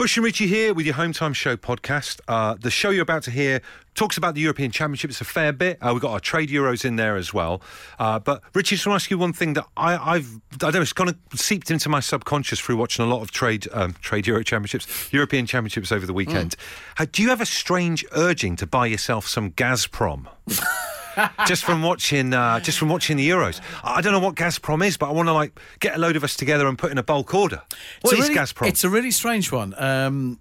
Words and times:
Bush 0.00 0.16
and 0.16 0.24
Richie 0.24 0.46
here 0.46 0.72
with 0.72 0.86
your 0.86 0.94
Home 0.94 1.12
Time 1.12 1.34
Show 1.34 1.58
podcast. 1.58 2.20
Uh, 2.26 2.54
the 2.58 2.70
show 2.70 2.88
you're 2.88 3.02
about 3.02 3.22
to 3.24 3.30
hear 3.30 3.60
talks 3.94 4.16
about 4.16 4.34
the 4.34 4.40
European 4.40 4.70
Championships 4.70 5.20
a 5.20 5.26
fair 5.26 5.52
bit. 5.52 5.76
Uh, 5.82 5.90
we've 5.92 6.00
got 6.00 6.12
our 6.12 6.20
trade 6.20 6.48
Euros 6.48 6.86
in 6.86 6.96
there 6.96 7.16
as 7.16 7.34
well. 7.34 7.60
Uh, 7.98 8.18
but 8.18 8.42
Richie, 8.54 8.76
just 8.76 8.86
want 8.86 8.98
to 8.98 9.04
ask 9.04 9.10
you 9.10 9.18
one 9.18 9.34
thing 9.34 9.52
that 9.52 9.66
I, 9.76 10.14
I've 10.14 10.40
I 10.54 10.56
don't 10.56 10.72
know, 10.72 10.80
it's 10.80 10.94
kind 10.94 11.10
of 11.10 11.18
seeped 11.38 11.70
into 11.70 11.90
my 11.90 12.00
subconscious 12.00 12.58
through 12.58 12.78
watching 12.78 13.04
a 13.04 13.08
lot 13.08 13.20
of 13.20 13.30
trade 13.30 13.68
um, 13.72 13.92
trade 14.00 14.26
Euro 14.26 14.42
Championships, 14.42 15.12
European 15.12 15.44
Championships 15.44 15.92
over 15.92 16.06
the 16.06 16.14
weekend. 16.14 16.56
Uh, 16.98 17.04
do 17.12 17.20
you 17.20 17.28
have 17.28 17.42
a 17.42 17.46
strange 17.46 18.02
urging 18.12 18.56
to 18.56 18.66
buy 18.66 18.86
yourself 18.86 19.26
some 19.26 19.50
Gazprom? 19.50 20.28
just 21.46 21.64
from 21.64 21.82
watching, 21.82 22.32
uh, 22.32 22.60
just 22.60 22.78
from 22.78 22.88
watching 22.88 23.16
the 23.16 23.28
Euros, 23.28 23.60
I 23.82 24.00
don't 24.00 24.12
know 24.12 24.20
what 24.20 24.34
Gazprom 24.34 24.84
is, 24.86 24.96
but 24.96 25.08
I 25.08 25.12
want 25.12 25.28
to 25.28 25.32
like 25.32 25.58
get 25.80 25.96
a 25.96 25.98
load 25.98 26.16
of 26.16 26.24
us 26.24 26.36
together 26.36 26.66
and 26.66 26.78
put 26.78 26.90
in 26.90 26.98
a 26.98 27.02
bulk 27.02 27.34
order. 27.34 27.62
What 28.02 28.12
It's 28.12 28.22
is 28.22 28.28
really, 28.28 28.40
Gazprom? 28.40 28.68
It's 28.68 28.84
a 28.84 28.88
really 28.90 29.10
strange 29.10 29.52
one. 29.52 29.74
Um, 29.76 30.40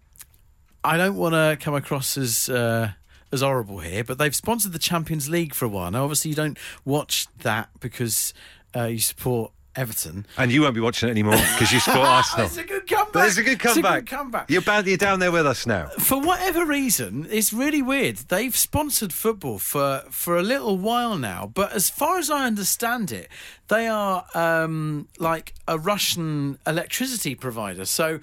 I 0.83 0.97
don't 0.97 1.15
want 1.15 1.33
to 1.33 1.57
come 1.63 1.75
across 1.75 2.17
as 2.17 2.49
uh, 2.49 2.91
as 3.31 3.41
horrible 3.41 3.79
here, 3.79 4.03
but 4.03 4.17
they've 4.17 4.35
sponsored 4.35 4.71
the 4.71 4.79
Champions 4.79 5.29
League 5.29 5.53
for 5.53 5.65
a 5.65 5.69
while. 5.69 5.91
Now, 5.91 6.03
obviously, 6.03 6.29
you 6.29 6.35
don't 6.35 6.57
watch 6.85 7.27
that 7.39 7.69
because 7.79 8.33
uh, 8.75 8.85
you 8.85 8.99
support 8.99 9.51
Everton. 9.79 10.25
and 10.37 10.51
you 10.51 10.61
won't 10.61 10.75
be 10.75 10.81
watching 10.81 11.07
it 11.07 11.11
anymore 11.13 11.37
because 11.37 11.71
you 11.71 11.79
support 11.79 12.05
Arsenal. 12.07 12.45
It's 12.47 12.57
a 12.57 12.63
good 12.63 12.85
comeback. 12.85 13.27
It's 13.27 13.37
a 13.37 13.43
good 13.43 13.59
comeback. 13.59 13.77
It's 13.77 14.11
a 14.11 14.15
good 14.15 14.17
comeback. 14.17 14.49
You're, 14.49 14.61
bad, 14.61 14.85
you're 14.87 14.97
down 14.97 15.19
there 15.19 15.31
with 15.31 15.47
us 15.47 15.65
now. 15.65 15.87
For 15.99 16.19
whatever 16.19 16.65
reason, 16.65 17.27
it's 17.31 17.53
really 17.53 17.81
weird. 17.81 18.17
They've 18.17 18.55
sponsored 18.55 19.13
football 19.13 19.57
for, 19.57 20.03
for 20.09 20.37
a 20.37 20.43
little 20.43 20.77
while 20.77 21.17
now, 21.17 21.49
but 21.53 21.71
as 21.71 21.89
far 21.89 22.17
as 22.17 22.29
I 22.29 22.45
understand 22.45 23.11
it, 23.11 23.29
they 23.69 23.87
are 23.87 24.25
um, 24.33 25.07
like 25.17 25.53
a 25.67 25.79
Russian 25.79 26.59
electricity 26.67 27.35
provider. 27.35 27.85
So 27.85 28.19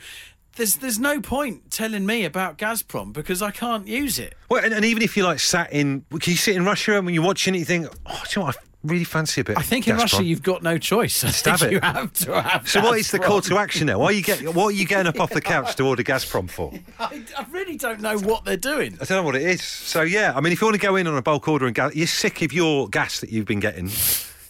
there's 0.56 0.76
there's 0.76 0.98
no 0.98 1.20
point 1.20 1.70
telling 1.70 2.04
me 2.04 2.24
about 2.24 2.58
Gazprom 2.58 3.12
because 3.12 3.40
I 3.42 3.50
can't 3.50 3.86
use 3.86 4.18
it. 4.18 4.34
Well, 4.50 4.64
and, 4.64 4.74
and 4.74 4.84
even 4.84 5.02
if 5.02 5.16
you 5.16 5.24
like 5.24 5.38
sat 5.40 5.72
in, 5.72 6.04
can 6.10 6.30
you 6.32 6.36
sit 6.36 6.56
in 6.56 6.64
Russia 6.64 6.96
and 6.96 7.06
when 7.06 7.14
you're 7.14 7.24
watching 7.24 7.54
it, 7.54 7.58
you 7.58 7.64
think, 7.64 7.86
oh, 8.06 8.22
do 8.28 8.40
you 8.40 8.42
know 8.42 8.46
what? 8.46 8.56
I 8.56 8.60
really 8.86 9.04
fancy 9.04 9.40
a 9.40 9.44
bit. 9.44 9.58
I 9.58 9.62
think 9.62 9.88
in 9.88 9.96
Gazprom." 9.96 10.00
Russia 10.00 10.24
you've 10.24 10.42
got 10.42 10.62
no 10.62 10.78
choice. 10.78 11.24
I 11.24 11.30
Stab 11.30 11.62
it. 11.62 11.72
You 11.72 11.80
have 11.80 12.12
to 12.14 12.40
have. 12.42 12.68
So 12.68 12.80
what 12.82 12.98
is 12.98 13.10
the 13.10 13.18
call 13.18 13.40
to 13.42 13.58
action 13.58 13.86
now? 13.86 13.98
Why 13.98 14.06
are 14.06 14.12
you 14.12 14.22
get, 14.22 14.54
What 14.54 14.66
are 14.66 14.76
you 14.76 14.86
getting 14.86 15.06
up 15.06 15.20
off 15.20 15.30
the 15.30 15.40
couch 15.40 15.74
to 15.76 15.84
order 15.84 16.02
Gazprom 16.02 16.48
for? 16.50 16.72
I, 16.98 17.22
I 17.36 17.46
really 17.50 17.76
don't 17.76 18.00
know 18.00 18.18
what 18.18 18.44
they're 18.44 18.56
doing. 18.56 18.94
I 19.00 19.04
don't 19.04 19.18
know 19.18 19.22
what 19.22 19.36
it 19.36 19.42
is. 19.42 19.62
So 19.62 20.02
yeah, 20.02 20.32
I 20.34 20.40
mean, 20.40 20.52
if 20.52 20.60
you 20.60 20.66
want 20.66 20.76
to 20.76 20.80
go 20.86 20.96
in 20.96 21.06
on 21.06 21.16
a 21.16 21.22
bulk 21.22 21.48
order 21.48 21.66
and 21.66 21.74
gas, 21.74 21.94
you're 21.94 22.06
sick 22.06 22.42
of 22.42 22.52
your 22.52 22.88
gas 22.88 23.20
that 23.20 23.30
you've 23.30 23.46
been 23.46 23.60
getting. 23.60 23.90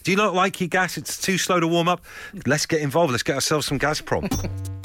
Do 0.03 0.11
you 0.11 0.17
not 0.17 0.33
like 0.33 0.61
your 0.61 0.69
gas? 0.69 0.97
It's 0.97 1.19
too 1.19 1.37
slow 1.37 1.59
to 1.59 1.67
warm 1.67 1.89
up. 1.89 2.01
Let's 2.45 2.65
get 2.65 2.81
involved. 2.81 3.11
Let's 3.11 3.23
get 3.23 3.35
ourselves 3.35 3.67
some 3.67 3.77
Gazprom. 3.77 4.49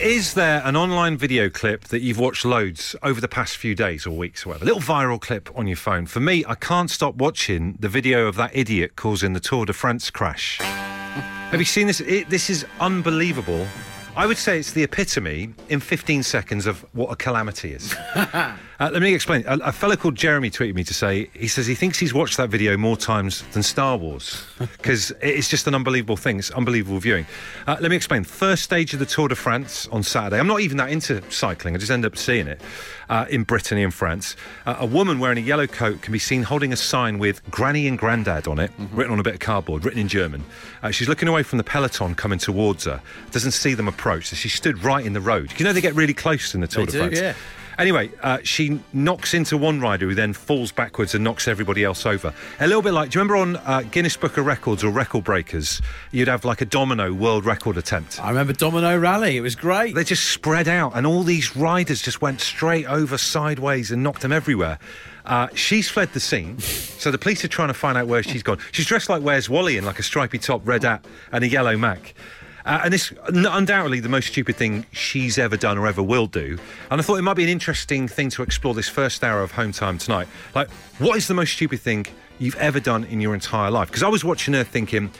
Is 0.00 0.34
there 0.34 0.62
an 0.64 0.76
online 0.76 1.16
video 1.16 1.50
clip 1.50 1.84
that 1.86 2.02
you've 2.02 2.20
watched 2.20 2.44
loads 2.44 2.94
over 3.02 3.20
the 3.20 3.26
past 3.26 3.56
few 3.56 3.74
days 3.74 4.06
or 4.06 4.12
weeks 4.12 4.46
or 4.46 4.50
whatever? 4.50 4.64
A 4.64 4.72
little 4.72 4.80
viral 4.80 5.20
clip 5.20 5.50
on 5.58 5.66
your 5.66 5.76
phone. 5.76 6.06
For 6.06 6.20
me, 6.20 6.44
I 6.46 6.54
can't 6.54 6.88
stop 6.88 7.16
watching 7.16 7.76
the 7.80 7.88
video 7.88 8.28
of 8.28 8.36
that 8.36 8.52
idiot 8.54 8.94
causing 8.94 9.32
the 9.32 9.40
Tour 9.40 9.66
de 9.66 9.72
France 9.72 10.08
crash. 10.10 10.58
Have 10.60 11.58
you 11.58 11.64
seen 11.64 11.88
this? 11.88 12.00
It, 12.00 12.30
this 12.30 12.48
is 12.48 12.64
unbelievable. 12.78 13.66
I 14.14 14.26
would 14.26 14.38
say 14.38 14.60
it's 14.60 14.70
the 14.70 14.84
epitome 14.84 15.52
in 15.68 15.80
15 15.80 16.22
seconds 16.22 16.66
of 16.66 16.86
what 16.94 17.10
a 17.10 17.16
calamity 17.16 17.72
is. 17.72 17.96
Uh, 18.80 18.88
let 18.92 19.02
me 19.02 19.12
explain. 19.12 19.42
A, 19.48 19.58
a 19.64 19.72
fellow 19.72 19.96
called 19.96 20.14
Jeremy 20.14 20.50
tweeted 20.50 20.74
me 20.74 20.84
to 20.84 20.94
say 20.94 21.28
he 21.34 21.48
says 21.48 21.66
he 21.66 21.74
thinks 21.74 21.98
he's 21.98 22.14
watched 22.14 22.36
that 22.36 22.48
video 22.48 22.76
more 22.76 22.96
times 22.96 23.42
than 23.52 23.64
Star 23.64 23.96
Wars 23.96 24.44
because 24.58 25.10
it's 25.20 25.48
just 25.48 25.66
an 25.66 25.74
unbelievable 25.74 26.16
thing. 26.16 26.38
It's 26.38 26.52
unbelievable 26.52 27.00
viewing. 27.00 27.26
Uh, 27.66 27.76
let 27.80 27.90
me 27.90 27.96
explain. 27.96 28.22
First 28.22 28.62
stage 28.62 28.92
of 28.92 29.00
the 29.00 29.06
Tour 29.06 29.26
de 29.26 29.34
France 29.34 29.88
on 29.88 30.04
Saturday. 30.04 30.38
I'm 30.38 30.46
not 30.46 30.60
even 30.60 30.76
that 30.76 30.90
into 30.90 31.28
cycling. 31.28 31.74
I 31.74 31.78
just 31.78 31.90
end 31.90 32.04
up 32.04 32.16
seeing 32.16 32.46
it 32.46 32.60
uh, 33.08 33.26
in 33.28 33.42
Brittany 33.42 33.82
in 33.82 33.90
France. 33.90 34.36
Uh, 34.64 34.76
a 34.78 34.86
woman 34.86 35.18
wearing 35.18 35.38
a 35.38 35.40
yellow 35.40 35.66
coat 35.66 36.00
can 36.02 36.12
be 36.12 36.20
seen 36.20 36.44
holding 36.44 36.72
a 36.72 36.76
sign 36.76 37.18
with 37.18 37.42
"Granny 37.50 37.88
and 37.88 37.98
Grandad" 37.98 38.46
on 38.46 38.60
it, 38.60 38.70
written 38.92 39.12
on 39.12 39.18
a 39.18 39.24
bit 39.24 39.34
of 39.34 39.40
cardboard, 39.40 39.84
written 39.84 39.98
in 40.00 40.06
German. 40.06 40.44
Uh, 40.84 40.92
she's 40.92 41.08
looking 41.08 41.26
away 41.26 41.42
from 41.42 41.56
the 41.58 41.64
peloton 41.64 42.14
coming 42.14 42.38
towards 42.38 42.84
her. 42.84 43.02
Doesn't 43.32 43.50
see 43.52 43.74
them 43.74 43.88
approach. 43.88 44.26
So 44.28 44.36
she 44.36 44.48
stood 44.48 44.84
right 44.84 45.04
in 45.04 45.14
the 45.14 45.20
road. 45.20 45.52
You 45.58 45.64
know 45.64 45.72
they 45.72 45.80
get 45.80 45.96
really 45.96 46.14
close 46.14 46.54
in 46.54 46.60
the 46.60 46.68
Tour 46.68 46.86
They 46.86 46.92
de 46.92 46.98
do, 46.98 46.98
France. 47.16 47.20
yeah. 47.20 47.34
Anyway, 47.78 48.10
uh, 48.22 48.38
she 48.42 48.80
knocks 48.92 49.34
into 49.34 49.56
one 49.56 49.80
rider 49.80 50.06
who 50.08 50.14
then 50.14 50.32
falls 50.32 50.72
backwards 50.72 51.14
and 51.14 51.22
knocks 51.22 51.46
everybody 51.46 51.84
else 51.84 52.04
over. 52.04 52.34
A 52.58 52.66
little 52.66 52.82
bit 52.82 52.92
like, 52.92 53.10
do 53.10 53.18
you 53.18 53.22
remember 53.22 53.36
on 53.36 53.56
uh, 53.68 53.82
Guinness 53.82 54.16
Book 54.16 54.36
of 54.36 54.46
Records 54.46 54.82
or 54.82 54.90
Record 54.90 55.22
Breakers, 55.22 55.80
you'd 56.10 56.26
have 56.26 56.44
like 56.44 56.60
a 56.60 56.64
domino 56.64 57.12
world 57.14 57.44
record 57.44 57.76
attempt? 57.76 58.20
I 58.20 58.30
remember 58.30 58.52
Domino 58.52 58.98
Rally. 58.98 59.36
It 59.36 59.42
was 59.42 59.54
great. 59.54 59.94
They 59.94 60.02
just 60.02 60.30
spread 60.30 60.66
out, 60.66 60.96
and 60.96 61.06
all 61.06 61.22
these 61.22 61.56
riders 61.56 62.02
just 62.02 62.20
went 62.20 62.40
straight 62.40 62.86
over 62.86 63.16
sideways 63.16 63.92
and 63.92 64.02
knocked 64.02 64.22
them 64.22 64.32
everywhere. 64.32 64.80
Uh, 65.24 65.46
she's 65.54 65.88
fled 65.88 66.12
the 66.14 66.20
scene, 66.20 66.58
so 66.58 67.12
the 67.12 67.18
police 67.18 67.44
are 67.44 67.48
trying 67.48 67.68
to 67.68 67.74
find 67.74 67.96
out 67.96 68.08
where 68.08 68.24
she's 68.24 68.42
gone. 68.42 68.58
She's 68.72 68.86
dressed 68.86 69.08
like 69.08 69.22
Where's 69.22 69.48
Wally 69.48 69.76
in 69.76 69.84
like 69.84 70.00
a 70.00 70.02
stripy 70.02 70.38
top, 70.38 70.66
red 70.66 70.82
hat, 70.82 71.04
and 71.30 71.44
a 71.44 71.48
yellow 71.48 71.76
Mac. 71.76 72.14
Uh, 72.64 72.80
and 72.84 72.92
this 72.92 73.12
undoubtedly 73.26 74.00
the 74.00 74.08
most 74.08 74.28
stupid 74.28 74.56
thing 74.56 74.84
she's 74.92 75.38
ever 75.38 75.56
done 75.56 75.78
or 75.78 75.86
ever 75.86 76.02
will 76.02 76.26
do. 76.26 76.58
And 76.90 77.00
I 77.00 77.04
thought 77.04 77.16
it 77.16 77.22
might 77.22 77.34
be 77.34 77.44
an 77.44 77.48
interesting 77.48 78.08
thing 78.08 78.30
to 78.30 78.42
explore 78.42 78.74
this 78.74 78.88
first 78.88 79.24
hour 79.24 79.42
of 79.42 79.52
home 79.52 79.72
time 79.72 79.98
tonight. 79.98 80.28
Like, 80.54 80.70
what 80.98 81.16
is 81.16 81.28
the 81.28 81.34
most 81.34 81.52
stupid 81.52 81.80
thing 81.80 82.06
you've 82.38 82.56
ever 82.56 82.80
done 82.80 83.04
in 83.04 83.20
your 83.20 83.34
entire 83.34 83.70
life? 83.70 83.88
Because 83.88 84.02
I 84.02 84.08
was 84.08 84.24
watching 84.24 84.54
her 84.54 84.64
thinking, 84.64 85.10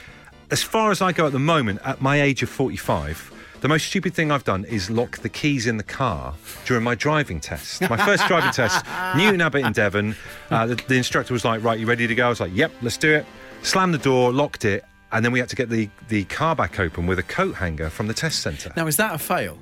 as 0.51 0.63
far 0.63 0.91
as 0.91 1.01
I 1.01 1.11
go 1.11 1.25
at 1.25 1.31
the 1.31 1.39
moment, 1.39 1.79
at 1.83 2.01
my 2.01 2.21
age 2.21 2.43
of 2.43 2.49
45, 2.49 3.33
the 3.61 3.67
most 3.67 3.87
stupid 3.87 4.13
thing 4.13 4.31
I've 4.31 4.45
done 4.45 4.63
is 4.65 4.89
lock 4.89 5.17
the 5.17 5.27
keys 5.29 5.67
in 5.67 5.77
the 5.77 5.83
car 5.83 6.33
during 6.65 6.83
my 6.83 6.95
driving 6.95 7.41
test. 7.41 7.81
My 7.81 7.97
first 7.97 8.25
driving 8.27 8.51
test, 8.51 8.85
Newton 9.17 9.41
Abbot 9.41 9.65
in 9.65 9.73
Devon. 9.73 10.15
Uh, 10.49 10.67
the, 10.67 10.75
the 10.75 10.95
instructor 10.95 11.33
was 11.33 11.43
like, 11.43 11.61
Right, 11.61 11.77
you 11.77 11.85
ready 11.85 12.07
to 12.07 12.15
go? 12.15 12.27
I 12.27 12.29
was 12.29 12.39
like, 12.39 12.55
Yep, 12.55 12.71
let's 12.81 12.97
do 12.97 13.13
it. 13.13 13.25
Slammed 13.61 13.93
the 13.93 13.97
door, 13.97 14.31
locked 14.31 14.63
it, 14.63 14.85
and 15.11 15.23
then 15.25 15.31
we 15.31 15.39
had 15.39 15.49
to 15.49 15.55
get 15.55 15.69
the, 15.69 15.89
the 16.07 16.23
car 16.25 16.55
back 16.55 16.79
open 16.79 17.07
with 17.07 17.19
a 17.19 17.23
coat 17.23 17.55
hanger 17.55 17.89
from 17.89 18.07
the 18.07 18.13
test 18.13 18.39
centre. 18.41 18.71
Now, 18.75 18.87
is 18.87 18.97
that 18.97 19.15
a 19.15 19.17
fail? 19.17 19.57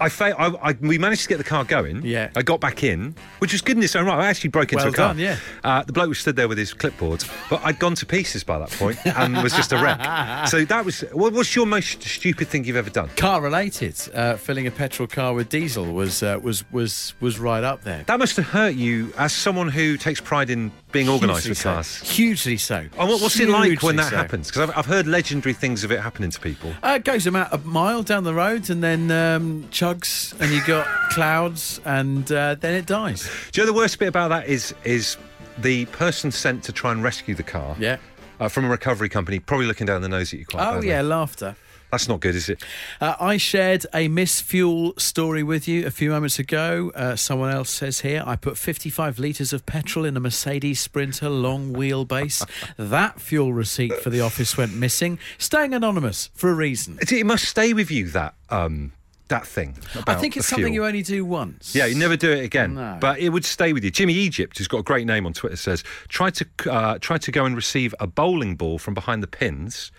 I, 0.00 0.08
fa- 0.08 0.34
I, 0.36 0.70
I 0.70 0.76
we 0.80 0.98
managed 0.98 1.22
to 1.24 1.28
get 1.28 1.36
the 1.38 1.44
car 1.44 1.64
going. 1.64 2.04
Yeah. 2.04 2.30
I 2.34 2.42
got 2.42 2.60
back 2.60 2.82
in, 2.82 3.14
which 3.38 3.52
was 3.52 3.60
good 3.60 3.76
in 3.76 3.82
its 3.82 3.94
own 3.94 4.06
right. 4.06 4.18
I 4.18 4.26
actually 4.26 4.50
broke 4.50 4.72
into 4.72 4.84
Well 4.84 4.92
a 4.92 4.96
car. 4.96 5.08
done, 5.08 5.18
yeah. 5.18 5.36
Uh, 5.62 5.82
the 5.84 5.92
bloke 5.92 6.08
was 6.08 6.18
stood 6.18 6.34
there 6.34 6.48
with 6.48 6.58
his 6.58 6.72
clipboard, 6.72 7.22
but 7.50 7.60
I'd 7.62 7.78
gone 7.78 7.94
to 7.96 8.06
pieces 8.06 8.42
by 8.42 8.58
that 8.58 8.70
point 8.70 8.98
and 9.06 9.40
was 9.42 9.52
just 9.52 9.70
a 9.70 9.76
wreck. 9.76 10.48
so 10.48 10.64
that 10.64 10.84
was. 10.84 11.02
What, 11.12 11.34
what's 11.34 11.54
your 11.54 11.66
most 11.66 12.02
stupid 12.02 12.48
thing 12.48 12.64
you've 12.64 12.74
ever 12.76 12.90
done? 12.90 13.10
Car 13.16 13.42
related. 13.42 13.96
Uh, 14.14 14.36
filling 14.36 14.66
a 14.66 14.70
petrol 14.70 15.06
car 15.06 15.34
with 15.34 15.50
diesel 15.50 15.84
was 15.92 16.22
uh, 16.22 16.40
was 16.42 16.64
was 16.72 17.14
was 17.20 17.38
right 17.38 17.62
up 17.62 17.82
there. 17.84 18.02
That 18.06 18.18
must 18.18 18.36
have 18.36 18.46
hurt 18.46 18.74
you 18.74 19.12
as 19.18 19.32
someone 19.32 19.68
who 19.68 19.98
takes 19.98 20.20
pride 20.20 20.48
in 20.50 20.72
being 20.92 21.08
organised 21.08 21.40
Hugely 21.46 21.50
with 21.50 21.58
so. 21.58 21.72
cars. 21.72 21.98
Hugely 22.16 22.56
so. 22.58 22.76
And 22.76 23.08
what, 23.08 23.20
what's 23.20 23.38
it 23.40 23.48
like 23.48 23.82
when 23.82 23.96
that 23.96 24.10
so. 24.10 24.16
happens? 24.16 24.48
Because 24.48 24.68
I've, 24.70 24.78
I've 24.78 24.86
heard 24.86 25.06
legendary 25.06 25.54
things 25.54 25.82
of 25.84 25.90
it 25.92 26.00
happening 26.00 26.30
to 26.30 26.40
people. 26.40 26.72
Uh, 26.82 26.94
it 26.96 27.04
goes 27.04 27.26
about 27.26 27.52
a 27.52 27.58
mile 27.58 28.02
down 28.02 28.24
the 28.24 28.34
road 28.34 28.68
and 28.70 28.82
then 28.82 29.10
um, 29.10 29.64
chugs, 29.70 30.38
and 30.40 30.52
you 30.52 30.62
got 30.66 30.86
clouds, 31.10 31.80
and 31.84 32.30
uh, 32.30 32.54
then 32.56 32.74
it 32.74 32.86
dies. 32.86 33.28
Do 33.52 33.60
you 33.60 33.66
know 33.66 33.72
the 33.72 33.78
worst 33.78 33.98
bit 33.98 34.08
about 34.08 34.28
that 34.28 34.46
is 34.46 34.74
is 34.84 35.16
the 35.58 35.84
person 35.86 36.30
sent 36.30 36.62
to 36.64 36.72
try 36.72 36.92
and 36.92 37.02
rescue 37.02 37.34
the 37.34 37.42
car 37.42 37.76
Yeah. 37.78 37.98
uh, 38.40 38.48
from 38.48 38.64
a 38.64 38.68
recovery 38.68 39.08
company, 39.08 39.38
probably 39.38 39.66
looking 39.66 39.86
down 39.86 40.00
the 40.02 40.08
nose 40.08 40.32
at 40.32 40.38
you 40.40 40.46
quite 40.46 40.66
Oh 40.66 40.72
badly. 40.74 40.88
yeah, 40.88 41.02
laughter. 41.02 41.56
That's 41.92 42.08
not 42.08 42.20
good, 42.20 42.34
is 42.34 42.48
it? 42.48 42.64
Uh, 43.02 43.16
I 43.20 43.36
shared 43.36 43.84
a 43.92 44.08
Miss 44.08 44.40
Fuel 44.40 44.94
story 44.96 45.42
with 45.42 45.68
you 45.68 45.86
a 45.86 45.90
few 45.90 46.08
moments 46.08 46.38
ago. 46.38 46.90
Uh, 46.94 47.16
someone 47.16 47.50
else 47.50 47.68
says 47.68 48.00
here, 48.00 48.22
I 48.24 48.34
put 48.34 48.56
55 48.56 49.18
litres 49.18 49.52
of 49.52 49.66
petrol 49.66 50.06
in 50.06 50.16
a 50.16 50.20
Mercedes 50.20 50.80
Sprinter 50.80 51.28
long 51.28 51.74
wheelbase. 51.74 52.48
that 52.78 53.20
fuel 53.20 53.52
receipt 53.52 53.92
for 53.96 54.08
the 54.08 54.22
office 54.22 54.56
went 54.56 54.74
missing. 54.74 55.18
Staying 55.36 55.74
anonymous 55.74 56.30
for 56.32 56.50
a 56.50 56.54
reason. 56.54 56.96
It, 57.02 57.12
it 57.12 57.26
must 57.26 57.44
stay 57.44 57.74
with 57.74 57.90
you 57.90 58.08
that 58.08 58.34
um 58.48 58.92
that 59.28 59.46
thing. 59.46 59.76
I 60.06 60.14
think 60.14 60.36
it's 60.36 60.48
something 60.48 60.72
you 60.72 60.86
only 60.86 61.02
do 61.02 61.26
once. 61.26 61.74
Yeah, 61.74 61.86
you 61.86 61.94
never 61.94 62.16
do 62.16 62.30
it 62.30 62.42
again. 62.42 62.74
No. 62.74 62.96
But 63.00 63.18
it 63.18 63.30
would 63.30 63.44
stay 63.44 63.72
with 63.74 63.84
you. 63.84 63.90
Jimmy 63.90 64.14
Egypt, 64.14 64.58
who's 64.58 64.68
got 64.68 64.78
a 64.78 64.82
great 64.82 65.06
name 65.06 65.26
on 65.26 65.34
Twitter, 65.34 65.56
says 65.56 65.84
try 66.08 66.30
to 66.30 66.46
uh, 66.70 66.98
try 67.00 67.18
to 67.18 67.30
go 67.30 67.44
and 67.44 67.54
receive 67.54 67.94
a 68.00 68.06
bowling 68.06 68.56
ball 68.56 68.78
from 68.78 68.94
behind 68.94 69.22
the 69.22 69.26
pins. 69.26 69.92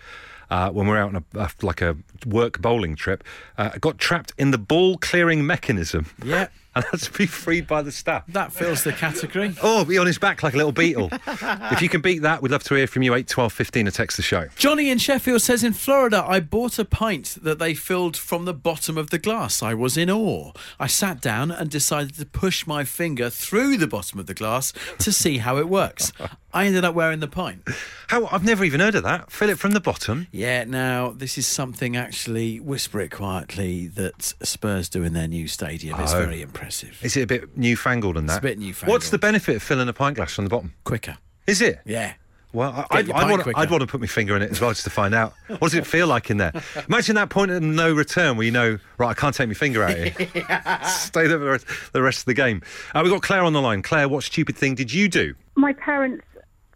Uh, 0.50 0.70
when 0.70 0.86
we're 0.86 0.98
out 0.98 1.14
on 1.14 1.24
a, 1.34 1.38
a 1.38 1.50
like 1.62 1.80
a 1.80 1.96
work 2.26 2.60
bowling 2.60 2.96
trip, 2.96 3.24
uh, 3.58 3.70
got 3.80 3.98
trapped 3.98 4.32
in 4.38 4.50
the 4.50 4.58
ball 4.58 4.98
clearing 4.98 5.46
mechanism. 5.46 6.06
Yeah. 6.24 6.48
and 6.74 6.84
had 6.90 7.00
to 7.00 7.12
be 7.12 7.26
freed 7.26 7.66
by 7.66 7.82
the 7.82 7.92
staff. 7.92 8.24
That 8.28 8.52
fills 8.52 8.84
the 8.84 8.92
category. 8.92 9.54
Oh, 9.66 9.84
be 9.84 9.96
on 9.98 10.06
his 10.06 10.18
back 10.18 10.42
like 10.42 10.54
a 10.54 10.56
little 10.56 10.72
beetle. 10.72 11.08
if 11.12 11.80
you 11.80 11.88
can 11.88 12.00
beat 12.00 12.22
that, 12.22 12.42
we'd 12.42 12.52
love 12.52 12.64
to 12.64 12.74
hear 12.74 12.86
from 12.86 13.02
you. 13.02 13.14
8 13.14 13.26
12 13.26 13.52
15 13.52 13.88
or 13.88 13.90
text 13.90 14.16
the 14.16 14.22
show. 14.22 14.48
Johnny 14.56 14.90
in 14.90 14.98
Sheffield 14.98 15.40
says 15.42 15.64
in 15.64 15.72
Florida, 15.72 16.24
I 16.26 16.40
bought 16.40 16.78
a 16.78 16.84
pint 16.84 17.38
that 17.42 17.58
they 17.58 17.72
filled 17.72 18.16
from 18.16 18.44
the 18.44 18.52
bottom 18.52 18.98
of 18.98 19.10
the 19.10 19.18
glass. 19.18 19.62
I 19.62 19.74
was 19.74 19.96
in 19.96 20.10
awe. 20.10 20.52
I 20.78 20.86
sat 20.86 21.20
down 21.20 21.50
and 21.50 21.70
decided 21.70 22.14
to 22.16 22.26
push 22.26 22.66
my 22.66 22.84
finger 22.84 23.30
through 23.30 23.78
the 23.78 23.86
bottom 23.86 24.18
of 24.18 24.26
the 24.26 24.34
glass 24.34 24.72
to 24.98 25.12
see 25.12 25.38
how 25.38 25.56
it 25.56 25.68
works. 25.68 26.12
I 26.54 26.66
ended 26.66 26.84
up 26.84 26.94
wearing 26.94 27.18
the 27.20 27.26
pint. 27.28 27.68
How? 28.06 28.26
I've 28.26 28.44
never 28.44 28.64
even 28.64 28.78
heard 28.80 28.94
of 28.94 29.02
that. 29.02 29.30
Fill 29.32 29.50
it 29.50 29.58
from 29.58 29.72
the 29.72 29.80
bottom. 29.80 30.28
Yeah, 30.30 30.62
now 30.64 31.10
this 31.10 31.36
is 31.36 31.46
something 31.48 31.96
actually, 31.96 32.60
whisper 32.60 33.00
it 33.00 33.10
quietly, 33.10 33.88
that 33.88 34.22
Spurs 34.42 34.88
do 34.88 35.02
in 35.02 35.14
their 35.14 35.26
new 35.26 35.48
stadium. 35.48 36.00
It's 36.00 36.14
Oh. 36.14 36.20
very 36.20 36.40
impressive. 36.42 36.96
Is 37.02 37.16
it 37.16 37.22
a 37.22 37.26
bit 37.26 37.58
newfangled 37.58 38.16
and 38.16 38.28
that? 38.30 38.38
a 38.38 38.42
bit 38.42 38.58
newfangled. 38.58 38.94
What's 38.94 39.10
the 39.10 39.18
benefit 39.18 39.56
of 39.56 39.62
filling 39.64 39.88
a 39.88 39.92
pint 39.92 40.14
glass 40.16 40.32
from 40.32 40.44
the 40.44 40.50
bottom? 40.50 40.72
Quicker. 40.84 41.18
Is 41.46 41.60
it? 41.60 41.80
Yeah. 41.84 42.12
Well, 42.52 42.86
I, 42.88 42.98
I'd, 42.98 43.10
I'd, 43.10 43.28
want, 43.28 43.42
quicker. 43.42 43.58
I'd 43.58 43.68
want 43.68 43.80
to 43.80 43.88
put 43.88 44.00
my 44.00 44.06
finger 44.06 44.36
in 44.36 44.42
it 44.42 44.52
as 44.52 44.60
well 44.60 44.70
just 44.70 44.84
to 44.84 44.90
find 44.90 45.12
out. 45.12 45.32
What 45.48 45.60
does 45.60 45.74
it 45.74 45.88
feel 45.88 46.06
like 46.06 46.30
in 46.30 46.36
there? 46.36 46.52
Imagine 46.88 47.16
that 47.16 47.28
point 47.30 47.50
of 47.50 47.64
no 47.64 47.92
return 47.92 48.36
where 48.36 48.44
you 48.46 48.52
know, 48.52 48.78
right, 48.96 49.08
I 49.08 49.14
can't 49.14 49.34
take 49.34 49.48
my 49.48 49.54
finger 49.54 49.82
out 49.82 49.98
of 49.98 50.16
here. 50.16 50.80
Stay 50.86 51.26
there 51.26 51.36
for 51.40 51.44
the 51.44 51.50
rest, 51.50 51.66
the 51.92 52.00
rest 52.02 52.18
of 52.20 52.24
the 52.26 52.34
game. 52.34 52.62
Uh, 52.94 53.00
we've 53.02 53.12
got 53.12 53.22
Claire 53.22 53.42
on 53.42 53.54
the 53.54 53.60
line. 53.60 53.82
Claire, 53.82 54.08
what 54.08 54.22
stupid 54.22 54.56
thing 54.56 54.76
did 54.76 54.92
you 54.92 55.08
do? 55.08 55.34
my 55.56 55.72
parents 55.72 56.24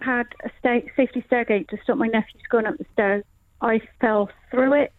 had 0.00 0.26
a 0.44 0.50
sta- 0.58 0.88
safety 0.96 1.24
stairgate 1.30 1.68
to 1.68 1.78
stop 1.82 1.96
my 1.98 2.06
nephews 2.08 2.42
going 2.50 2.66
up 2.66 2.76
the 2.78 2.86
stairs. 2.92 3.24
I 3.60 3.80
fell 4.00 4.30
through 4.50 4.74
it, 4.74 4.92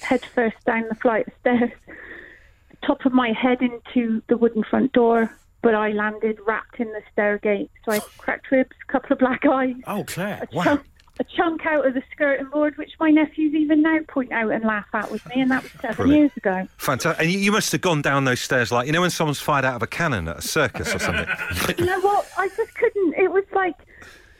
head 0.00 0.22
first 0.34 0.56
down 0.66 0.84
the 0.88 0.94
flight 0.94 1.26
of 1.26 1.32
stairs, 1.40 1.70
top 2.86 3.04
of 3.04 3.12
my 3.12 3.32
head 3.32 3.58
into 3.60 4.22
the 4.28 4.36
wooden 4.36 4.62
front 4.64 4.92
door, 4.92 5.30
but 5.62 5.74
I 5.74 5.90
landed 5.90 6.38
wrapped 6.46 6.78
in 6.80 6.88
the 6.92 7.02
stairgate. 7.16 7.68
So 7.84 7.92
I 7.92 7.98
cracked 8.18 8.50
ribs, 8.50 8.70
a 8.88 8.92
couple 8.92 9.12
of 9.12 9.18
black 9.18 9.44
eyes, 9.44 9.74
Oh, 9.86 10.04
Claire. 10.06 10.40
a, 10.50 10.62
chunk, 10.64 10.82
a 11.20 11.24
chunk 11.24 11.66
out 11.66 11.86
of 11.86 11.94
the 11.94 12.02
skirting 12.12 12.46
board, 12.46 12.78
which 12.78 12.92
my 13.00 13.10
nephews 13.10 13.52
even 13.54 13.82
now 13.82 13.98
point 14.08 14.32
out 14.32 14.52
and 14.52 14.64
laugh 14.64 14.86
at 14.94 15.10
with 15.10 15.26
me, 15.26 15.40
and 15.42 15.50
that 15.50 15.64
was 15.64 15.72
seven 15.72 15.96
Brilliant. 15.96 16.18
years 16.20 16.32
ago. 16.36 16.68
Fantastic. 16.78 17.22
And 17.26 17.30
you 17.34 17.50
must 17.52 17.72
have 17.72 17.80
gone 17.80 18.00
down 18.02 18.24
those 18.24 18.40
stairs 18.40 18.70
like, 18.72 18.86
you 18.86 18.92
know, 18.92 19.00
when 19.00 19.10
someone's 19.10 19.40
fired 19.40 19.64
out 19.64 19.74
of 19.74 19.82
a 19.82 19.86
cannon 19.88 20.28
at 20.28 20.38
a 20.38 20.42
circus 20.42 20.94
or 20.94 20.98
something. 21.00 21.26
you 21.78 21.84
know 21.84 22.00
what? 22.00 22.26
I 22.38 22.48
just 22.56 22.74
couldn't. 22.76 23.14
It 23.14 23.32
was 23.32 23.44
like 23.52 23.74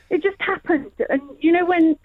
it 0.09 0.23
just 0.23 0.39
happened. 0.39 0.91
And 1.09 1.21
you 1.39 1.51
know 1.51 1.65
when 1.65 1.97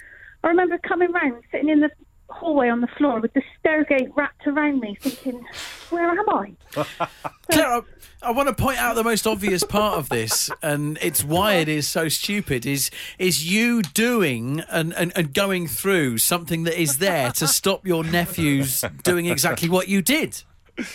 I 0.42 0.48
remember 0.48 0.78
coming 0.78 1.12
round, 1.12 1.42
sitting 1.50 1.68
in 1.68 1.80
the 1.80 1.90
hallway 2.30 2.68
on 2.68 2.80
the 2.80 2.86
floor 2.86 3.20
with 3.20 3.32
the 3.34 3.42
stairgate 3.62 4.10
wrapped 4.16 4.46
around 4.46 4.80
me, 4.80 4.96
thinking, 5.00 5.44
"Where 5.90 6.10
am 6.10 6.28
I?" 6.28 6.54
Claire, 7.50 7.66
I, 7.66 7.80
I 8.22 8.30
want 8.32 8.48
to 8.48 8.54
point 8.54 8.78
out 8.78 8.94
the 8.94 9.04
most 9.04 9.26
obvious 9.26 9.62
part 9.62 9.98
of 9.98 10.08
this, 10.08 10.50
and 10.62 10.98
it's 11.02 11.22
why 11.24 11.54
it 11.54 11.68
is 11.68 11.88
so 11.88 12.08
stupid. 12.08 12.66
Is 12.66 12.90
is 13.18 13.50
you 13.50 13.82
doing 13.82 14.60
and, 14.70 14.92
and, 14.94 15.12
and 15.16 15.32
going 15.32 15.66
through 15.66 16.18
something 16.18 16.64
that 16.64 16.80
is 16.80 16.98
there 16.98 17.32
to 17.32 17.46
stop 17.46 17.86
your 17.86 18.04
nephews 18.04 18.84
doing 19.02 19.26
exactly 19.26 19.68
what 19.68 19.88
you 19.88 20.02
did? 20.02 20.42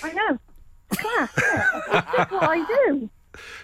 I 0.04 0.12
know. 0.12 0.40
Yeah. 1.04 1.28
That's 2.18 2.32
what 2.32 2.44
I 2.44 2.66
do. 2.88 3.10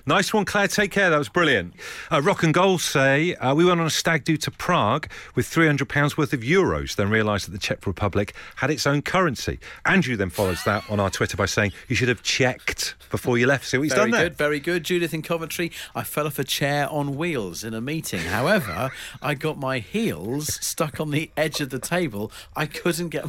Nice 0.07 0.34
one, 0.34 0.46
Claire. 0.46 0.68
Take 0.68 0.92
care. 0.92 1.10
That 1.10 1.18
was 1.18 1.30
brilliant. 1.30 1.74
Uh, 2.12 2.22
Rock 2.22 2.44
and 2.44 2.54
Gold 2.54 2.81
say 2.81 3.34
uh, 3.36 3.56
we 3.56 3.66
went 3.66 3.80
on 3.80 3.88
a 3.88 3.92
stag 3.92 4.24
do 4.24 4.38
to 4.38 4.52
Prague 4.52 5.10
with 5.34 5.48
£300 5.48 6.18
worth 6.18 6.31
of 6.31 6.42
euros, 6.42 6.96
then 6.96 7.10
realised 7.10 7.48
that 7.48 7.52
the 7.52 7.57
Czech 7.57 7.88
Republic 7.88 8.34
had 8.57 8.69
its 8.69 8.86
own 8.86 9.02
currency. 9.02 9.60
Andrew 9.86 10.16
then 10.16 10.30
follows 10.30 10.63
that 10.66 10.84
on 10.92 11.00
our 11.00 11.10
Twitter 11.10 11.36
by 11.36 11.48
saying 11.48 11.72
you 11.88 11.96
should 11.96 12.10
have 12.10 12.22
checked 12.22 12.96
before 13.10 13.38
you 13.40 13.48
left. 13.48 13.66
See 13.68 13.78
what 13.78 13.84
he's 13.84 13.94
Very 13.94 14.12
done 14.12 14.19
there. 14.19 14.30
good, 14.30 14.38
very 14.38 14.60
good. 14.60 14.84
Judith 14.84 15.13
in 15.13 15.24
Coventry, 15.24 15.72
I 15.96 16.04
fell 16.04 16.28
off 16.28 16.38
a 16.38 16.44
chair 16.44 16.88
on 16.90 17.16
wheels 17.16 17.63
in 17.63 17.74
a 17.74 17.81
meeting. 17.81 18.19
However, 18.22 18.92
I 19.22 19.34
got 19.34 19.58
my 19.58 19.80
heels 19.80 20.54
stuck 20.63 21.00
on 21.00 21.12
the 21.12 21.31
edge 21.36 21.62
of 21.62 21.72
the 21.72 21.80
table. 21.80 22.31
I 22.56 22.68
couldn't 22.68 23.10
get. 23.10 23.25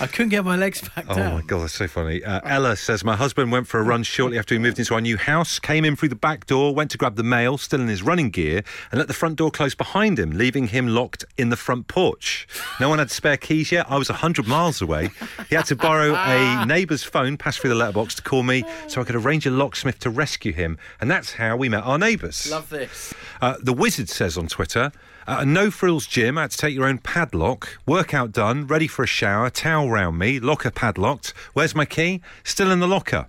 I 0.00 0.06
couldn't 0.06 0.28
get 0.30 0.44
my 0.44 0.56
legs 0.56 0.80
back 0.94 1.04
Oh 1.08 1.14
down. 1.14 1.34
my 1.34 1.42
god, 1.42 1.62
that's 1.62 1.74
so 1.74 1.88
funny. 1.88 2.22
Uh, 2.24 2.40
Ella 2.44 2.76
says 2.76 3.04
my 3.04 3.16
husband 3.16 3.50
went 3.52 3.66
for 3.66 3.80
a 3.80 3.82
run 3.82 4.02
shortly 4.02 4.38
after 4.38 4.54
we 4.54 4.58
moved 4.60 4.78
into 4.78 4.94
our 4.94 5.00
new 5.00 5.16
house, 5.16 5.58
came 5.58 5.84
in 5.84 5.96
through 5.96 6.08
the 6.10 6.14
back 6.16 6.46
door, 6.46 6.74
went 6.74 6.90
to 6.92 6.98
grab 6.98 7.16
the 7.16 7.22
mail, 7.24 7.58
still 7.58 7.80
in 7.80 7.88
his 7.88 8.02
running 8.02 8.30
gear, 8.30 8.62
and 8.90 8.98
let 8.98 9.08
the 9.08 9.14
front 9.14 9.36
door 9.36 9.50
close 9.50 9.74
behind 9.74 10.18
him, 10.18 10.30
leaving 10.30 10.68
him 10.68 10.86
locked 10.86 11.24
in 11.36 11.50
the 11.50 11.56
front 11.56 11.88
porch. 11.88 12.46
No 12.80 12.88
one 12.88 12.98
had 12.98 13.10
spare 13.10 13.36
keys 13.36 13.72
yet. 13.72 13.86
I 13.90 13.96
was 13.98 14.08
hundred 14.08 14.46
miles 14.46 14.80
away. 14.80 15.10
He 15.48 15.54
had 15.56 15.66
to 15.66 15.76
borrow 15.76 16.14
a 16.14 16.64
neighbour's 16.66 17.02
phone, 17.02 17.36
pass 17.36 17.56
through 17.56 17.70
the 17.70 17.76
letterbox 17.76 18.14
to 18.16 18.22
call 18.22 18.42
me, 18.44 18.64
so 18.86 19.00
I 19.00 19.04
could 19.04 19.16
arrange 19.16 19.46
a 19.46 19.50
locksmith 19.50 19.98
to 20.00 20.10
rescue 20.10 20.52
him, 20.52 20.78
and 21.00 21.10
that's 21.10 21.32
how 21.34 21.56
we 21.56 21.68
met 21.68 21.82
our 21.82 21.98
neighbours. 21.98 22.50
Love 22.50 22.68
this. 22.70 23.12
Uh, 23.42 23.56
the 23.60 23.72
Wizard 23.72 24.08
says 24.08 24.38
on 24.38 24.46
Twitter, 24.46 24.92
uh, 25.28 25.40
a 25.40 25.44
no 25.44 25.70
frills 25.70 26.06
gym. 26.06 26.38
I 26.38 26.42
had 26.42 26.52
to 26.52 26.56
take 26.56 26.74
your 26.74 26.86
own 26.86 26.98
padlock. 26.98 27.78
Workout 27.86 28.32
done. 28.32 28.66
Ready 28.66 28.88
for 28.88 29.02
a 29.02 29.06
shower. 29.06 29.50
Towel 29.50 29.90
round 29.90 30.18
me. 30.18 30.40
Locker 30.40 30.70
padlocked. 30.70 31.34
Where's 31.52 31.74
my 31.74 31.84
key? 31.84 32.22
Still 32.44 32.70
in 32.70 32.80
the 32.80 32.88
locker. 32.88 33.26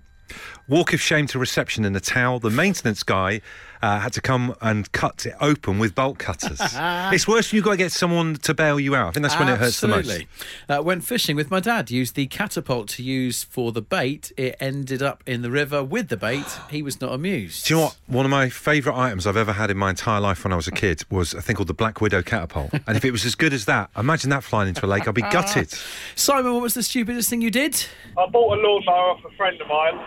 Walk 0.70 0.92
of 0.92 1.00
shame 1.00 1.26
to 1.26 1.38
reception 1.40 1.84
in 1.84 1.96
a 1.96 2.00
towel. 2.00 2.38
The 2.38 2.48
maintenance 2.48 3.02
guy 3.02 3.40
uh, 3.82 3.98
had 3.98 4.12
to 4.12 4.20
come 4.20 4.54
and 4.60 4.90
cut 4.92 5.26
it 5.26 5.34
open 5.40 5.80
with 5.80 5.96
bolt 5.96 6.18
cutters. 6.18 6.60
it's 7.12 7.26
worse 7.26 7.50
when 7.50 7.56
you've 7.56 7.64
got 7.64 7.72
to 7.72 7.76
get 7.76 7.90
someone 7.90 8.36
to 8.36 8.54
bail 8.54 8.78
you 8.78 8.94
out. 8.94 9.08
I 9.08 9.10
think 9.10 9.22
that's 9.22 9.36
when 9.36 9.48
it 9.48 9.58
hurts 9.58 9.80
the 9.80 9.88
most. 9.88 10.08
Absolutely. 10.08 10.28
Uh, 10.68 10.80
went 10.82 11.02
fishing 11.02 11.34
with 11.34 11.50
my 11.50 11.58
dad. 11.58 11.90
Used 11.90 12.14
the 12.14 12.26
catapult 12.26 12.88
to 12.90 13.02
use 13.02 13.42
for 13.42 13.72
the 13.72 13.82
bait. 13.82 14.30
It 14.36 14.54
ended 14.60 15.02
up 15.02 15.24
in 15.26 15.42
the 15.42 15.50
river 15.50 15.82
with 15.82 16.08
the 16.08 16.16
bait. 16.16 16.46
He 16.70 16.82
was 16.82 17.00
not 17.00 17.14
amused. 17.14 17.66
Do 17.66 17.74
you 17.74 17.80
know 17.80 17.86
what? 17.86 17.96
One 18.06 18.24
of 18.24 18.30
my 18.30 18.48
favourite 18.48 18.96
items 18.96 19.26
I've 19.26 19.36
ever 19.36 19.52
had 19.52 19.72
in 19.72 19.76
my 19.76 19.90
entire 19.90 20.20
life 20.20 20.44
when 20.44 20.52
I 20.52 20.56
was 20.56 20.68
a 20.68 20.72
kid 20.72 21.02
was 21.10 21.34
a 21.34 21.42
thing 21.42 21.56
called 21.56 21.68
the 21.68 21.74
Black 21.74 22.00
Widow 22.00 22.22
catapult. 22.22 22.72
and 22.86 22.96
if 22.96 23.04
it 23.04 23.10
was 23.10 23.24
as 23.24 23.34
good 23.34 23.52
as 23.52 23.64
that, 23.64 23.90
imagine 23.96 24.30
that 24.30 24.44
flying 24.44 24.68
into 24.68 24.86
a 24.86 24.88
lake. 24.88 25.08
I'd 25.08 25.14
be 25.16 25.22
gutted. 25.22 25.74
Simon, 26.14 26.52
what 26.52 26.62
was 26.62 26.74
the 26.74 26.84
stupidest 26.84 27.28
thing 27.28 27.40
you 27.40 27.50
did? 27.50 27.84
I 28.16 28.28
bought 28.28 28.56
a 28.56 28.60
lawnmower 28.60 29.10
off 29.10 29.24
a 29.24 29.36
friend 29.36 29.60
of 29.60 29.66
mine, 29.66 30.06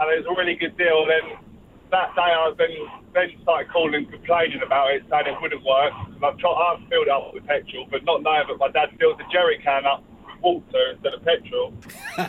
and 0.00 0.10
it 0.10 0.24
was 0.24 0.26
a 0.26 0.38
really 0.38 0.54
good 0.54 0.76
deal. 0.76 1.06
Then 1.06 1.38
that 1.90 2.14
day, 2.14 2.20
I 2.22 2.52
then 2.56 2.70
then 3.14 3.30
started 3.42 3.70
calling 3.72 3.94
and 3.94 4.10
complaining 4.10 4.62
about 4.64 4.92
it, 4.92 5.02
saying 5.10 5.26
it 5.26 5.40
wouldn't 5.40 5.64
work. 5.64 5.92
And 6.14 6.24
I've 6.24 6.38
tried, 6.38 6.52
I've 6.54 6.88
filled 6.88 7.08
up 7.08 7.34
with 7.34 7.46
petrol, 7.46 7.86
but 7.90 8.04
not 8.04 8.22
knowing 8.22 8.46
that 8.48 8.58
my 8.58 8.68
dad 8.68 8.90
filled 8.98 9.18
the 9.18 9.24
jerry 9.32 9.58
can 9.62 9.86
up 9.86 10.04
with 10.26 10.42
water 10.42 10.90
instead 10.92 11.14
of 11.14 11.24
petrol. 11.24 11.72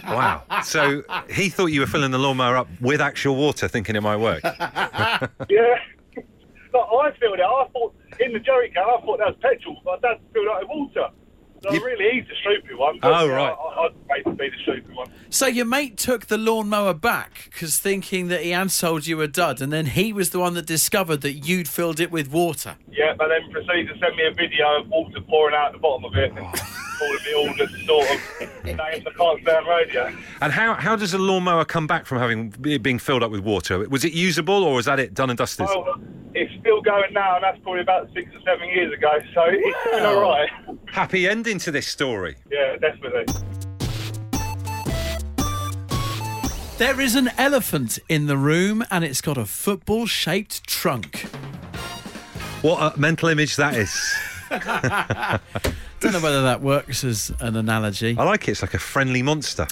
Wow. 0.06 0.44
So 0.63 1.04
he 1.31 1.50
thought 1.50 1.68
you 1.68 1.80
were 1.81 1.88
filling 1.88 2.12
the 2.12 2.19
lawnmower 2.19 2.57
up 2.57 2.68
with 2.80 3.01
actual 3.01 3.36
water, 3.36 3.68
thinking 3.68 3.95
it 3.95 4.01
might 4.01 4.18
work. 4.18 4.42
yeah. 4.44 5.75
No, 6.74 6.81
I 6.81 7.12
filled 7.19 7.39
it. 7.39 7.44
I 7.44 7.68
thought 7.74 7.95
in 8.19 8.33
the 8.33 8.39
jerry 8.39 8.69
can, 8.69 8.83
I 8.83 9.01
thought 9.04 9.18
that 9.18 9.27
was 9.30 9.38
petrol. 9.42 9.77
but 9.83 10.01
My 10.01 10.10
dad 10.10 10.19
filled 10.31 10.45
it 10.45 10.51
up 10.51 10.60
with 10.62 10.69
water. 10.69 11.07
So 11.63 11.73
You- 11.73 11.83
really, 11.85 12.09
he's 12.19 12.27
the 12.27 12.35
stupid 12.41 12.77
one. 12.77 13.00
Oh, 13.03 13.25
yeah, 13.25 13.31
right. 13.33 13.53
I, 13.57 13.85
I'd 13.85 14.07
basically 14.07 14.33
be 14.33 14.50
the 14.50 14.61
stupid 14.63 14.95
one. 14.95 15.11
So 15.29 15.45
your 15.47 15.65
mate 15.65 15.97
took 15.97 16.27
the 16.27 16.38
lawnmower 16.38 16.94
back 16.94 17.50
because 17.51 17.77
thinking 17.79 18.29
that 18.29 18.41
he 18.44 18.51
had 18.51 18.71
sold 18.71 19.07
you 19.07 19.21
a 19.21 19.27
dud, 19.27 19.61
and 19.61 19.71
then 19.71 19.88
he 19.88 20.13
was 20.13 20.29
the 20.31 20.39
one 20.39 20.53
that 20.56 20.65
discovered 20.65 21.21
that 21.21 21.33
you'd 21.47 21.67
filled 21.67 22.00
it 22.00 22.11
with 22.11 22.31
water. 22.31 22.77
Yeah, 22.89 23.13
but 23.17 23.27
then 23.27 23.51
proceeded 23.51 23.94
to 23.94 24.00
send 24.00 24.15
me 24.15 24.25
a 24.25 24.33
video 24.33 24.79
of 24.81 24.88
water 24.88 25.19
pouring 25.21 25.56
out 25.56 25.73
the 25.73 25.77
bottom 25.79 26.06
of 26.06 26.15
it 26.15 26.31
and 26.31 26.47
calling 27.00 27.24
me 27.25 27.34
all 27.34 27.54
the 27.56 27.68
sort 27.86 28.12
of 28.12 28.66
names 28.66 29.07
I 29.07 29.12
can't 29.18 29.46
say 29.46 29.56
on 29.56 29.66
radio. 29.66 30.18
And 30.42 30.54
how, 30.54 30.75
how 30.75 30.96
does 30.96 31.13
a 31.13 31.18
lawnmower 31.18 31.65
come 31.65 31.88
back 31.88 32.06
from 32.06 32.20
having 32.20 32.50
being 32.82 33.00
filled 33.00 33.24
up 33.24 33.32
with 33.32 33.41
water? 33.41 33.88
Was 33.89 34.03
it 34.06 34.13
usable 34.13 34.63
or 34.63 34.75
was 34.75 34.86
that 34.86 35.00
it 35.00 35.13
done 35.13 35.29
and 35.29 35.38
dusted? 35.38 35.65
Well, 35.68 36.00
it's 36.36 36.51
still 36.60 36.82
going 36.82 37.13
now, 37.13 37.36
and 37.36 37.44
that's 37.44 37.58
probably 37.63 37.82
about 37.82 38.10
six 38.13 38.29
or 38.36 38.41
seven 38.41 38.70
years 38.70 38.94
ago, 38.94 39.10
so 39.34 39.46
it's 39.48 39.91
been 39.91 40.06
all 40.06 40.22
right. 40.22 40.50
Happy 40.86 41.27
ending 41.27 41.58
to 41.60 41.72
this 41.72 41.88
story. 41.88 42.36
Yeah, 42.51 42.75
definitely. 42.77 43.25
There 46.77 47.01
is 47.01 47.15
an 47.15 47.29
elephant 47.38 48.00
in 48.08 48.27
the 48.27 48.38
room, 48.38 48.86
and 48.89 49.03
it's 49.03 49.22
got 49.22 49.38
a 49.38 49.46
football-shaped 49.46 50.65
trunk. 50.65 51.24
What 52.62 52.96
a 52.96 53.00
mental 53.00 53.27
image 53.29 53.56
that 53.58 53.75
is. 53.75 54.15
Don't 56.00 56.13
know 56.13 56.22
whether 56.22 56.44
that 56.44 56.62
works 56.62 57.03
as 57.03 57.32
an 57.41 57.58
analogy. 57.58 58.15
I 58.18 58.24
like 58.24 58.48
it. 58.48 58.51
It's 58.51 58.62
like 58.62 58.74
a 58.74 58.79
friendly 58.79 59.22
monster. 59.22 59.68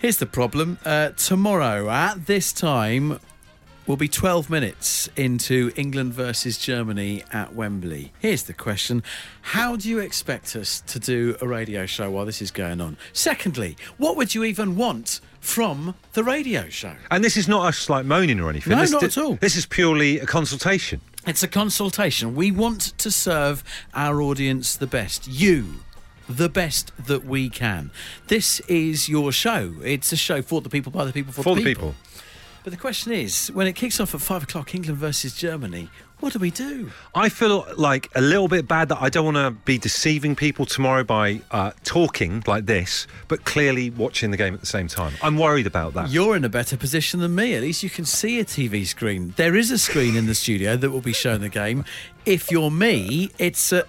Here's 0.00 0.16
the 0.16 0.26
problem. 0.26 0.78
Uh, 0.84 1.10
tomorrow 1.10 1.88
at 1.90 2.26
this 2.26 2.52
time, 2.52 3.20
we'll 3.86 3.96
be 3.96 4.08
12 4.08 4.50
minutes 4.50 5.08
into 5.14 5.70
England 5.76 6.12
versus 6.12 6.58
Germany 6.58 7.22
at 7.32 7.54
Wembley. 7.54 8.12
Here's 8.18 8.44
the 8.44 8.52
question 8.52 9.04
How 9.42 9.76
do 9.76 9.88
you 9.88 10.00
expect 10.00 10.56
us 10.56 10.80
to 10.88 10.98
do 10.98 11.36
a 11.40 11.46
radio 11.46 11.86
show 11.86 12.10
while 12.10 12.26
this 12.26 12.42
is 12.42 12.50
going 12.50 12.80
on? 12.80 12.96
Secondly, 13.12 13.76
what 13.96 14.16
would 14.16 14.34
you 14.34 14.42
even 14.42 14.74
want 14.74 15.20
from 15.38 15.94
the 16.14 16.24
radio 16.24 16.68
show? 16.68 16.94
And 17.12 17.22
this 17.22 17.36
is 17.36 17.46
not 17.46 17.66
us 17.66 17.88
like 17.88 18.04
moaning 18.04 18.40
or 18.40 18.50
anything. 18.50 18.72
No, 18.72 18.80
this, 18.80 18.90
not 18.90 19.02
at 19.04 19.18
all. 19.18 19.34
This 19.36 19.54
is 19.56 19.66
purely 19.66 20.18
a 20.18 20.26
consultation. 20.26 21.00
It's 21.26 21.42
a 21.42 21.48
consultation. 21.48 22.34
We 22.34 22.50
want 22.50 22.80
to 22.98 23.10
serve 23.10 23.62
our 23.94 24.22
audience 24.22 24.76
the 24.76 24.86
best. 24.86 25.28
You, 25.28 25.76
the 26.28 26.48
best 26.48 26.92
that 27.06 27.24
we 27.24 27.48
can. 27.50 27.90
This 28.28 28.60
is 28.60 29.08
your 29.08 29.30
show. 29.32 29.74
It's 29.84 30.12
a 30.12 30.16
show 30.16 30.40
for 30.42 30.60
the 30.60 30.70
people, 30.70 30.90
by 30.92 31.04
the 31.04 31.12
people, 31.12 31.32
for, 31.32 31.42
For 31.42 31.56
the 31.56 31.62
people. 31.62 31.90
people. 31.90 31.94
But 32.64 32.72
the 32.72 32.78
question 32.78 33.12
is, 33.12 33.48
when 33.48 33.66
it 33.66 33.74
kicks 33.74 34.00
off 34.00 34.14
at 34.14 34.20
five 34.20 34.42
o'clock, 34.42 34.74
England 34.74 34.98
versus 34.98 35.34
Germany, 35.34 35.88
what 36.20 36.32
do 36.32 36.38
we 36.38 36.50
do? 36.50 36.90
I 37.14 37.28
feel 37.28 37.66
like 37.76 38.10
a 38.14 38.20
little 38.20 38.48
bit 38.48 38.68
bad 38.68 38.88
that 38.90 38.98
I 39.00 39.08
don't 39.08 39.24
want 39.24 39.36
to 39.36 39.50
be 39.64 39.78
deceiving 39.78 40.36
people 40.36 40.66
tomorrow 40.66 41.02
by 41.02 41.40
uh, 41.50 41.72
talking 41.84 42.42
like 42.46 42.66
this, 42.66 43.06
but 43.28 43.44
clearly 43.44 43.90
watching 43.90 44.30
the 44.30 44.36
game 44.36 44.54
at 44.54 44.60
the 44.60 44.66
same 44.66 44.88
time. 44.88 45.14
I'm 45.22 45.38
worried 45.38 45.66
about 45.66 45.94
that. 45.94 46.10
You're 46.10 46.36
in 46.36 46.44
a 46.44 46.48
better 46.48 46.76
position 46.76 47.20
than 47.20 47.34
me. 47.34 47.54
At 47.54 47.62
least 47.62 47.82
you 47.82 47.90
can 47.90 48.04
see 48.04 48.38
a 48.38 48.44
TV 48.44 48.86
screen. 48.86 49.34
There 49.36 49.56
is 49.56 49.70
a 49.70 49.78
screen 49.78 50.16
in 50.16 50.26
the 50.26 50.34
studio 50.34 50.76
that 50.76 50.90
will 50.90 51.00
be 51.00 51.12
showing 51.12 51.40
the 51.40 51.48
game. 51.48 51.84
If 52.26 52.50
you're 52.50 52.70
me, 52.70 53.30
it's 53.38 53.72
at 53.72 53.86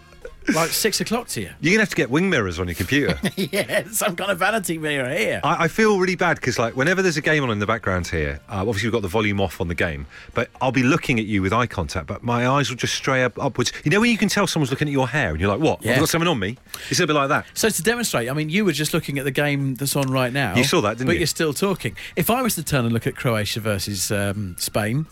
like 0.56 0.70
six 0.70 1.02
o'clock 1.02 1.28
to 1.30 1.42
you. 1.42 1.50
You're 1.62 1.74
gonna 1.74 1.82
have 1.84 1.90
to 1.90 1.96
get 1.96 2.10
wing 2.10 2.30
mirrors 2.30 2.60
on 2.60 2.68
your 2.68 2.76
computer. 2.76 3.20
yeah, 3.36 3.84
some 3.92 4.16
kind 4.16 4.32
of 4.32 4.40
vanity 4.40 4.78
mirror 4.78 5.10
here. 5.10 5.40
I, 5.44 5.66
I 5.66 5.68
feel 5.68 6.00
really 6.00 6.16
bad 6.16 6.38
because, 6.38 6.58
like, 6.58 6.76
whenever 6.76 7.02
there's 7.02 7.18
a 7.18 7.22
game 7.22 7.44
on 7.44 7.52
in 7.52 7.60
the 7.60 7.68
background 7.68 8.08
here, 8.08 8.40
uh, 8.50 8.56
obviously 8.58 8.88
we've 8.88 8.94
got 8.94 9.02
the 9.04 9.08
volume 9.08 9.40
off 9.40 9.62
on 9.62 9.68
the 9.68 9.76
game, 9.76 10.08
but 10.34 10.50
I'll 10.60 10.72
be 10.72 10.84
looking 10.84 11.20
at 11.20 11.26
you 11.26 11.42
with 11.42 11.54
eye 11.54 11.68
contact, 11.68 12.08
but 12.08 12.24
my 12.24 12.48
eyes 12.48 12.70
will 12.70 12.78
just 12.78 12.96
stray 12.96 13.24
up 13.24 13.38
upwards. 13.38 13.72
You 13.84 13.92
know 13.92 14.00
when 14.00 14.10
you 14.10 14.18
can 14.18 14.30
tell 14.30 14.48
someone's 14.48 14.72
looking 14.72 14.88
at 14.88 14.92
your 14.92 15.08
hair 15.08 15.32
and 15.32 15.40
you're 15.40 15.50
like, 15.50 15.62
"What? 15.62 15.84
Yeah. 15.84 15.94
You 15.94 16.00
got 16.00 16.10
something 16.10 16.28
on 16.28 16.40
me?" 16.40 16.58
It's 16.90 17.00
a 17.00 17.08
bit 17.08 17.16
like 17.16 17.30
that. 17.30 17.46
So 17.54 17.70
to 17.70 17.84
demonstrate, 17.84 18.30
I 18.30 18.34
mean, 18.34 18.50
you 18.50 18.66
were 18.66 18.72
just 18.74 18.94
looking 18.94 19.20
at 19.20 19.26
the 19.26 19.32
game 19.32 19.76
that's 19.76 19.96
on 19.96 20.12
right 20.12 20.34
now. 20.34 20.56
You 20.56 20.64
saw 20.64 20.82
that, 20.82 20.98
didn't 20.98 21.08
but 21.08 21.14
you? 21.14 21.20
you're 21.20 21.28
still 21.28 21.54
talking. 21.54 21.96
If 22.16 22.30
I 22.30 22.42
was 22.42 22.56
to 22.56 22.64
turn 22.64 22.86
and 22.86 22.94
look 22.94 23.08
at 23.08 23.16
Croatia 23.16 23.60
versus 23.60 24.12
um, 24.12 24.56
Spain, 24.58 25.06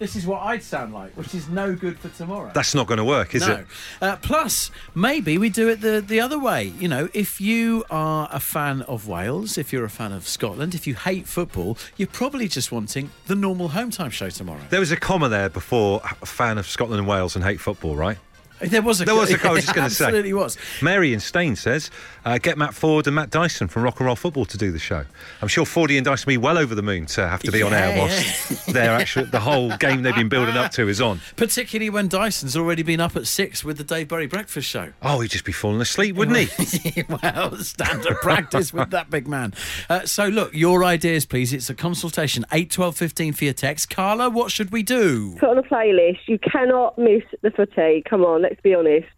this 0.00 0.16
is 0.16 0.26
what 0.26 0.40
I'd 0.40 0.62
sound 0.62 0.94
like, 0.94 1.12
which 1.12 1.34
is 1.34 1.48
no 1.50 1.76
good 1.76 1.98
for 1.98 2.08
tomorrow. 2.08 2.50
That's 2.54 2.74
not 2.74 2.86
going 2.86 2.98
to 2.98 3.04
work, 3.04 3.34
is 3.34 3.46
no. 3.46 3.54
it? 3.54 3.66
Uh, 4.00 4.16
plus, 4.16 4.70
maybe 4.94 5.36
we 5.36 5.50
do 5.50 5.68
it 5.68 5.82
the, 5.82 6.02
the 6.04 6.20
other 6.20 6.38
way. 6.38 6.72
You 6.78 6.88
know, 6.88 7.10
if 7.12 7.38
you 7.38 7.84
are 7.90 8.26
a 8.32 8.40
fan 8.40 8.80
of 8.82 9.06
Wales, 9.06 9.58
if 9.58 9.74
you're 9.74 9.84
a 9.84 9.90
fan 9.90 10.12
of 10.12 10.26
Scotland, 10.26 10.74
if 10.74 10.86
you 10.86 10.94
hate 10.94 11.28
football, 11.28 11.76
you're 11.98 12.08
probably 12.08 12.48
just 12.48 12.72
wanting 12.72 13.10
the 13.26 13.34
normal 13.34 13.68
home 13.68 13.90
time 13.90 14.10
show 14.10 14.30
tomorrow. 14.30 14.62
There 14.70 14.80
was 14.80 14.90
a 14.90 14.96
comma 14.96 15.28
there 15.28 15.50
before 15.50 16.00
a 16.02 16.26
fan 16.26 16.56
of 16.56 16.66
Scotland 16.66 16.98
and 17.00 17.06
Wales 17.06 17.36
and 17.36 17.44
hate 17.44 17.60
football, 17.60 17.94
right? 17.94 18.16
There 18.60 18.82
was 18.82 19.00
a 19.00 19.04
There 19.04 19.14
was 19.14 19.30
a- 19.32 19.48
I 19.48 19.52
was 19.52 19.64
just 19.64 19.74
gonna 19.74 19.90
say. 19.90 20.04
Absolutely 20.06 20.32
was. 20.34 20.56
Mary 20.82 21.12
in 21.12 21.20
Stain 21.20 21.56
says, 21.56 21.90
uh, 22.24 22.38
get 22.38 22.58
Matt 22.58 22.74
Ford 22.74 23.06
and 23.06 23.16
Matt 23.16 23.30
Dyson 23.30 23.68
from 23.68 23.82
Rock 23.82 24.00
and 24.00 24.06
Roll 24.06 24.16
Football 24.16 24.44
to 24.46 24.58
do 24.58 24.70
the 24.70 24.78
show. 24.78 25.04
I'm 25.40 25.48
sure 25.48 25.64
Fordy 25.64 25.96
and 25.96 26.04
Dyson 26.04 26.26
will 26.26 26.32
be 26.32 26.36
well 26.38 26.58
over 26.58 26.74
the 26.74 26.82
moon 26.82 27.06
to 27.06 27.26
have 27.28 27.42
to 27.42 27.52
be 27.52 27.62
on 27.62 27.72
air 27.72 27.96
Yeah, 27.96 28.22
they're 28.72 28.90
actually 28.94 29.26
the 29.26 29.40
whole 29.40 29.76
game 29.78 30.02
they've 30.02 30.14
been 30.14 30.28
building 30.28 30.56
up 30.56 30.70
to 30.72 30.88
is 30.88 31.00
on. 31.00 31.20
Particularly 31.36 31.90
when 31.90 32.08
Dyson's 32.08 32.56
already 32.56 32.82
been 32.82 33.00
up 33.00 33.16
at 33.16 33.26
six 33.26 33.64
with 33.64 33.78
the 33.78 33.84
Dave 33.84 34.08
Berry 34.08 34.26
Breakfast 34.26 34.68
Show. 34.68 34.92
Oh, 35.02 35.20
he'd 35.20 35.30
just 35.30 35.44
be 35.44 35.52
falling 35.52 35.80
asleep, 35.80 36.16
wouldn't 36.16 36.36
he? 36.36 37.02
well, 37.22 37.56
standard 37.56 38.16
practice 38.22 38.72
with 38.72 38.90
that 38.90 39.10
big 39.10 39.26
man. 39.26 39.54
Uh, 39.88 40.04
so, 40.04 40.26
look, 40.28 40.52
your 40.54 40.84
ideas, 40.84 41.24
please. 41.24 41.52
It's 41.52 41.70
a 41.70 41.74
consultation. 41.74 42.44
8 42.52 42.70
12 42.70 42.96
15 42.96 43.32
for 43.32 43.44
your 43.44 43.54
text. 43.54 43.88
Carla, 43.90 44.28
what 44.28 44.50
should 44.52 44.70
we 44.70 44.82
do? 44.82 45.36
put 45.38 45.48
on 45.50 45.58
a 45.58 45.62
playlist. 45.62 46.18
You 46.26 46.38
cannot 46.38 46.98
miss 46.98 47.22
the 47.42 47.50
footy. 47.50 48.02
Come 48.08 48.24
on, 48.24 48.44
let's 48.50 48.60
be 48.60 48.74
honest. 48.74 49.08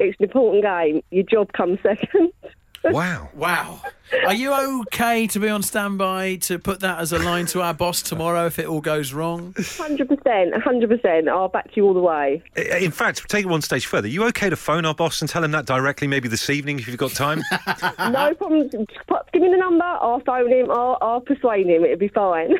It's 0.00 0.18
an 0.18 0.24
important 0.24 0.64
game. 0.64 1.02
Your 1.10 1.24
job 1.24 1.52
comes 1.52 1.78
second. 1.82 2.32
Wow. 2.84 3.28
Wow. 3.34 3.82
Are 4.24 4.32
you 4.32 4.54
okay 4.82 5.26
to 5.26 5.40
be 5.40 5.48
on 5.48 5.62
standby 5.62 6.36
to 6.42 6.58
put 6.60 6.80
that 6.80 7.00
as 7.00 7.12
a 7.12 7.18
line 7.18 7.46
to 7.46 7.60
our 7.60 7.74
boss 7.74 8.00
tomorrow 8.02 8.46
if 8.46 8.58
it 8.58 8.66
all 8.66 8.80
goes 8.80 9.12
wrong? 9.12 9.52
100%, 9.54 10.06
100%. 10.06 11.28
I'll 11.28 11.48
back 11.48 11.76
you 11.76 11.84
all 11.84 11.92
the 11.92 12.00
way. 12.00 12.42
In 12.56 12.92
fact, 12.92 13.28
take 13.28 13.44
it 13.44 13.48
one 13.48 13.62
stage 13.62 13.84
further. 13.84 14.06
you 14.06 14.24
okay 14.28 14.48
to 14.48 14.56
phone 14.56 14.86
our 14.86 14.94
boss 14.94 15.20
and 15.20 15.28
tell 15.28 15.42
him 15.42 15.50
that 15.50 15.66
directly, 15.66 16.06
maybe 16.06 16.28
this 16.28 16.48
evening 16.48 16.78
if 16.78 16.86
you've 16.86 16.96
got 16.96 17.10
time? 17.12 17.42
No 17.98 18.32
problem. 18.34 18.70
Just 18.70 18.90
Give 19.32 19.42
me 19.42 19.50
the 19.50 19.56
number. 19.58 19.84
I'll 19.84 20.20
phone 20.20 20.50
him. 20.50 20.70
I'll, 20.70 20.96
I'll 21.02 21.20
persuade 21.20 21.66
him. 21.66 21.84
It'll 21.84 21.98
be 21.98 22.08
fine. 22.08 22.54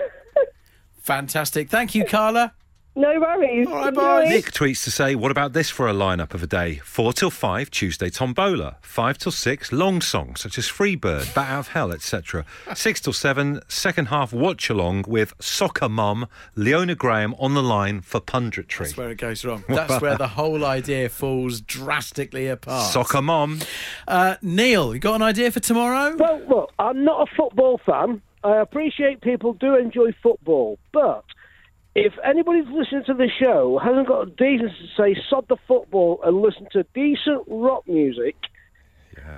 Fantastic. 1.00 1.70
Thank 1.70 1.94
you, 1.94 2.04
Carla. 2.04 2.52
No 2.98 3.20
worries. 3.20 3.66
All 3.66 3.74
right, 3.74 3.94
bye. 3.94 4.22
Enjoy. 4.22 4.34
Nick 4.34 4.52
tweets 4.52 4.84
to 4.84 4.90
say, 4.90 5.14
what 5.14 5.30
about 5.30 5.52
this 5.52 5.70
for 5.70 5.88
a 5.88 5.92
lineup 5.92 6.34
of 6.34 6.42
a 6.42 6.46
day? 6.46 6.76
Four 6.84 7.12
till 7.12 7.30
five, 7.30 7.70
Tuesday 7.70 8.10
Tombola. 8.10 8.76
Five 8.82 9.18
till 9.18 9.32
six, 9.32 9.72
long 9.72 10.00
songs 10.00 10.40
such 10.40 10.58
as 10.58 10.66
Freebird, 10.66 11.32
Bat 11.34 11.48
Out 11.50 11.58
of 11.60 11.68
Hell, 11.68 11.92
etc. 11.92 12.44
Six 12.74 13.00
till 13.00 13.12
seven, 13.12 13.60
second 13.68 14.06
half 14.06 14.32
watch 14.32 14.68
along 14.68 15.04
with 15.06 15.34
Soccer 15.40 15.88
Mum, 15.88 16.26
Leona 16.56 16.94
Graham 16.94 17.34
on 17.38 17.54
the 17.54 17.62
line 17.62 18.00
for 18.00 18.20
punditry. 18.20 18.78
That's 18.78 18.96
where 18.96 19.10
it 19.10 19.18
goes 19.18 19.44
wrong. 19.44 19.64
That's 19.68 20.00
where 20.02 20.16
the 20.16 20.28
whole 20.28 20.64
idea 20.64 21.08
falls 21.08 21.60
drastically 21.60 22.48
apart. 22.48 22.92
Soccer 22.92 23.22
Mum. 23.22 23.60
Uh, 24.06 24.36
Neil, 24.42 24.92
you 24.94 25.00
got 25.00 25.14
an 25.14 25.22
idea 25.22 25.50
for 25.50 25.60
tomorrow? 25.60 26.16
Well, 26.16 26.40
look, 26.48 26.72
I'm 26.78 27.04
not 27.04 27.28
a 27.28 27.34
football 27.36 27.80
fan. 27.86 28.22
I 28.44 28.56
appreciate 28.56 29.20
people 29.20 29.52
do 29.54 29.76
enjoy 29.76 30.12
football, 30.22 30.78
but 30.92 31.24
if 32.06 32.14
anybody's 32.24 32.66
listening 32.68 33.04
to 33.06 33.14
the 33.14 33.28
show 33.40 33.78
hasn't 33.82 34.06
got 34.08 34.20
a 34.22 34.30
decency 34.30 34.74
to 34.96 35.02
say 35.02 35.22
sod 35.28 35.46
the 35.48 35.56
football 35.66 36.20
and 36.24 36.40
listen 36.40 36.66
to 36.72 36.84
decent 36.94 37.42
rock 37.48 37.86
music, 37.86 38.36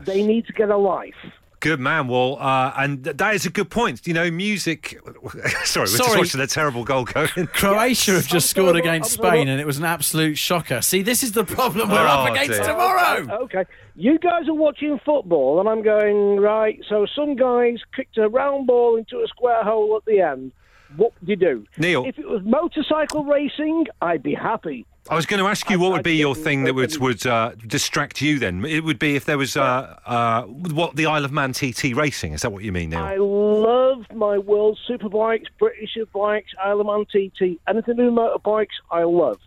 they 0.04 0.22
need 0.26 0.46
to 0.46 0.52
get 0.52 0.70
a 0.70 0.76
life. 0.76 1.14
Good 1.60 1.78
man, 1.78 2.08
Wall. 2.08 2.38
Uh, 2.40 2.72
and 2.78 3.04
th- 3.04 3.18
that 3.18 3.34
is 3.34 3.44
a 3.44 3.50
good 3.50 3.68
point. 3.68 4.06
You 4.06 4.14
know, 4.14 4.30
music. 4.30 4.98
Sorry, 5.64 5.82
we're 5.84 5.96
just 5.98 6.16
watching 6.16 6.40
a 6.40 6.46
terrible 6.46 6.84
goal 6.84 7.04
going. 7.04 7.28
Croatia 7.48 8.12
have 8.12 8.26
just 8.26 8.48
scored 8.48 8.76
I'm 8.76 8.80
against 8.80 9.18
gonna- 9.18 9.28
Spain, 9.30 9.48
and 9.48 9.60
it 9.60 9.66
was 9.66 9.76
an 9.76 9.84
absolute 9.84 10.38
shocker. 10.38 10.80
See, 10.80 11.02
this 11.02 11.22
is 11.22 11.32
the 11.32 11.44
problem 11.44 11.90
we're 11.90 11.98
up 11.98 12.30
Oh, 12.30 12.32
against 12.32 12.52
dear. 12.52 12.62
tomorrow. 12.66 13.42
Okay, 13.42 13.64
you 13.94 14.18
guys 14.18 14.48
are 14.48 14.54
watching 14.54 14.98
football, 15.04 15.60
and 15.60 15.68
I'm 15.68 15.82
going 15.82 16.40
right. 16.40 16.80
So 16.88 17.06
some 17.14 17.36
guys 17.36 17.76
kicked 17.94 18.16
a 18.16 18.26
round 18.30 18.66
ball 18.66 18.96
into 18.96 19.18
a 19.18 19.28
square 19.28 19.62
hole 19.62 19.98
at 19.98 20.04
the 20.06 20.20
end. 20.22 20.52
What 20.96 21.12
would 21.20 21.28
you 21.28 21.36
do? 21.36 21.66
Neil. 21.78 22.04
If 22.04 22.18
it 22.18 22.28
was 22.28 22.42
motorcycle 22.44 23.24
racing, 23.24 23.86
I'd 24.02 24.22
be 24.22 24.34
happy. 24.34 24.86
I 25.08 25.14
was 25.14 25.26
going 25.26 25.42
to 25.42 25.48
ask 25.48 25.68
you 25.70 25.80
what 25.80 25.92
would 25.92 26.02
be 26.02 26.16
your 26.16 26.34
thing 26.34 26.64
that 26.64 26.74
would 26.74 26.96
would 26.98 27.26
uh, 27.26 27.52
distract 27.66 28.20
you. 28.20 28.38
Then 28.38 28.64
it 28.64 28.84
would 28.84 28.98
be 28.98 29.16
if 29.16 29.24
there 29.24 29.38
was 29.38 29.56
uh, 29.56 29.98
uh, 30.04 30.42
what 30.42 30.94
the 30.94 31.06
Isle 31.06 31.24
of 31.24 31.32
Man 31.32 31.52
TT 31.52 31.96
racing. 31.96 32.32
Is 32.32 32.42
that 32.42 32.52
what 32.52 32.62
you 32.62 32.70
mean, 32.70 32.90
Neil? 32.90 33.00
I 33.00 33.16
love 33.16 34.04
my 34.14 34.38
World 34.38 34.78
Superbikes, 34.88 35.46
British 35.58 35.96
Superbikes, 35.96 36.48
Isle 36.62 36.80
of 36.80 36.86
Man 36.86 37.04
TT, 37.06 37.60
anything 37.66 37.96
to 37.96 38.02
do 38.02 38.12
with 38.12 38.14
motorbikes, 38.14 38.76
I 38.90 39.04
love. 39.04 39.38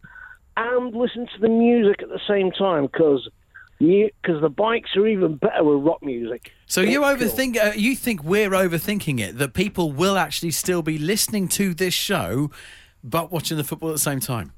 And 0.58 0.94
listen 0.94 1.28
to 1.28 1.40
the 1.40 1.50
music 1.50 2.02
at 2.02 2.10
the 2.10 2.22
same 2.28 2.52
time 2.52 2.88
because 2.88 3.30
because 3.84 4.42
the 4.42 4.50
bikes 4.50 4.96
are 4.96 5.06
even 5.08 5.36
better 5.36 5.64
with 5.64 5.84
rock 5.86 6.02
music. 6.02 6.52
So 6.66 6.82
you 6.82 7.04
It's 7.06 7.20
cool. 7.22 7.30
overthink. 7.30 7.58
Uh, 7.58 7.74
you 7.76 7.96
think 7.96 8.24
we're 8.24 8.50
overthinking 8.52 9.20
it? 9.20 9.38
That 9.38 9.54
people 9.54 9.92
will 9.92 10.18
actually 10.18 10.52
still 10.52 10.82
be 10.82 10.98
listening 10.98 11.48
to 11.50 11.74
this 11.74 11.94
show, 11.94 12.50
but 13.04 13.32
watching 13.32 13.58
the 13.58 13.64
football 13.64 13.90
at 13.90 13.94
the 13.94 14.00
same 14.00 14.20
time. 14.20 14.54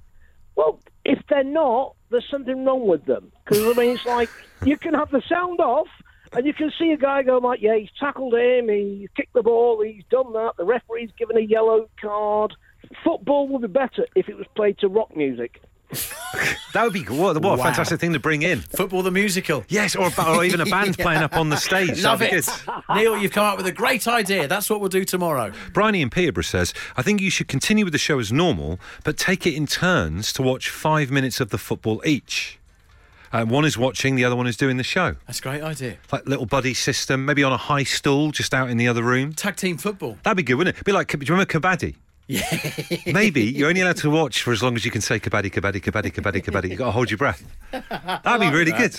Well, 0.55 0.79
if 1.03 1.19
they're 1.29 1.43
not, 1.43 1.95
there's 2.09 2.27
something 2.29 2.63
wrong 2.65 2.87
with 2.87 3.05
them. 3.05 3.31
Because 3.43 3.63
I 3.75 3.79
mean, 3.79 3.95
it's 3.95 4.05
like 4.05 4.29
you 4.65 4.77
can 4.77 4.93
have 4.93 5.09
the 5.09 5.21
sound 5.27 5.59
off, 5.59 5.87
and 6.33 6.45
you 6.45 6.53
can 6.53 6.71
see 6.77 6.91
a 6.91 6.97
guy 6.97 7.23
go 7.23 7.37
like, 7.39 7.61
"Yeah, 7.61 7.77
he's 7.77 7.89
tackled 7.99 8.35
him, 8.35 8.69
he's 8.69 9.09
kicked 9.15 9.33
the 9.33 9.43
ball, 9.43 9.81
he's 9.83 10.03
done 10.09 10.33
that." 10.33 10.53
The 10.57 10.65
referee's 10.65 11.09
given 11.17 11.37
a 11.37 11.41
yellow 11.41 11.89
card. 11.99 12.53
Football 13.03 13.47
would 13.47 13.61
be 13.63 13.67
better 13.67 14.05
if 14.15 14.29
it 14.29 14.37
was 14.37 14.45
played 14.55 14.77
to 14.79 14.87
rock 14.87 15.15
music. 15.15 15.61
that 16.73 16.83
would 16.83 16.93
be 16.93 17.03
what, 17.03 17.35
what 17.41 17.53
a 17.53 17.57
Wow. 17.57 17.63
fantastic 17.63 17.99
thing 17.99 18.13
to 18.13 18.19
bring 18.19 18.41
in. 18.41 18.59
Football, 18.61 19.01
the 19.03 19.11
musical. 19.11 19.63
Yes, 19.69 19.95
or, 19.95 20.09
or 20.27 20.43
even 20.43 20.61
a 20.61 20.65
band 20.75 20.97
playing 20.97 21.21
up 21.21 21.35
on 21.37 21.49
the 21.49 21.57
stage. 21.57 22.03
Love 22.03 22.21
it. 22.21 22.47
Neil. 22.93 23.17
You've 23.17 23.31
come 23.31 23.45
up 23.45 23.57
with 23.57 23.67
a 23.67 23.71
great 23.71 24.07
idea. 24.07 24.47
That's 24.47 24.69
what 24.69 24.79
we'll 24.79 24.89
do 24.89 25.05
tomorrow. 25.05 25.51
Bryony 25.73 26.01
in 26.01 26.09
Peterborough 26.09 26.43
says, 26.43 26.73
I 26.97 27.01
think 27.01 27.21
you 27.21 27.29
should 27.29 27.47
continue 27.47 27.85
with 27.85 27.93
the 27.93 27.97
show 27.99 28.19
as 28.19 28.31
normal, 28.31 28.79
but 29.03 29.17
take 29.17 29.45
it 29.47 29.53
in 29.53 29.67
turns 29.67 30.33
to 30.33 30.41
watch 30.41 30.69
five 30.69 31.11
minutes 31.11 31.39
of 31.39 31.49
the 31.49 31.57
football 31.57 32.01
each. 32.05 32.59
Uh, 33.31 33.43
one 33.45 33.65
is 33.65 33.77
watching, 33.77 34.15
the 34.15 34.23
other 34.23 34.35
one 34.35 34.47
is 34.47 34.55
doing 34.55 34.77
the 34.77 34.83
show. 34.83 35.15
That's 35.27 35.39
a 35.39 35.41
great 35.41 35.61
idea. 35.61 35.97
Like 36.11 36.25
little 36.25 36.45
buddy 36.45 36.73
system, 36.73 37.25
maybe 37.25 37.43
on 37.43 37.51
a 37.51 37.57
high 37.57 37.83
stool 37.83 38.31
just 38.31 38.53
out 38.53 38.69
in 38.69 38.77
the 38.77 38.87
other 38.87 39.03
room. 39.03 39.33
Tag 39.33 39.57
team 39.57 39.77
football. 39.77 40.17
That'd 40.23 40.37
be 40.37 40.43
good, 40.43 40.55
wouldn't 40.55 40.77
it? 40.77 40.83
Be 40.85 40.91
like, 40.93 41.09
do 41.09 41.17
you 41.19 41.33
remember 41.33 41.51
Kabaddi? 41.51 41.95
Yeah. 42.27 42.43
Maybe 43.05 43.43
you're 43.43 43.69
only 43.69 43.81
allowed 43.81 43.97
to 43.97 44.09
watch 44.09 44.41
for 44.41 44.51
as 44.51 44.63
long 44.63 44.75
as 44.75 44.83
you 44.85 44.91
can 44.91 45.01
say 45.01 45.19
Kabaddi, 45.19 45.51
Kabaddi, 45.51 45.81
Kabaddi, 45.81 46.11
Kabaddi, 46.11 46.43
Kabaddi. 46.43 46.69
You've 46.69 46.79
got 46.79 46.85
to 46.85 46.91
hold 46.91 47.11
your 47.11 47.17
breath. 47.17 47.43
That'd 47.71 48.41
be 48.41 48.55
really 48.55 48.71
good. 48.71 48.95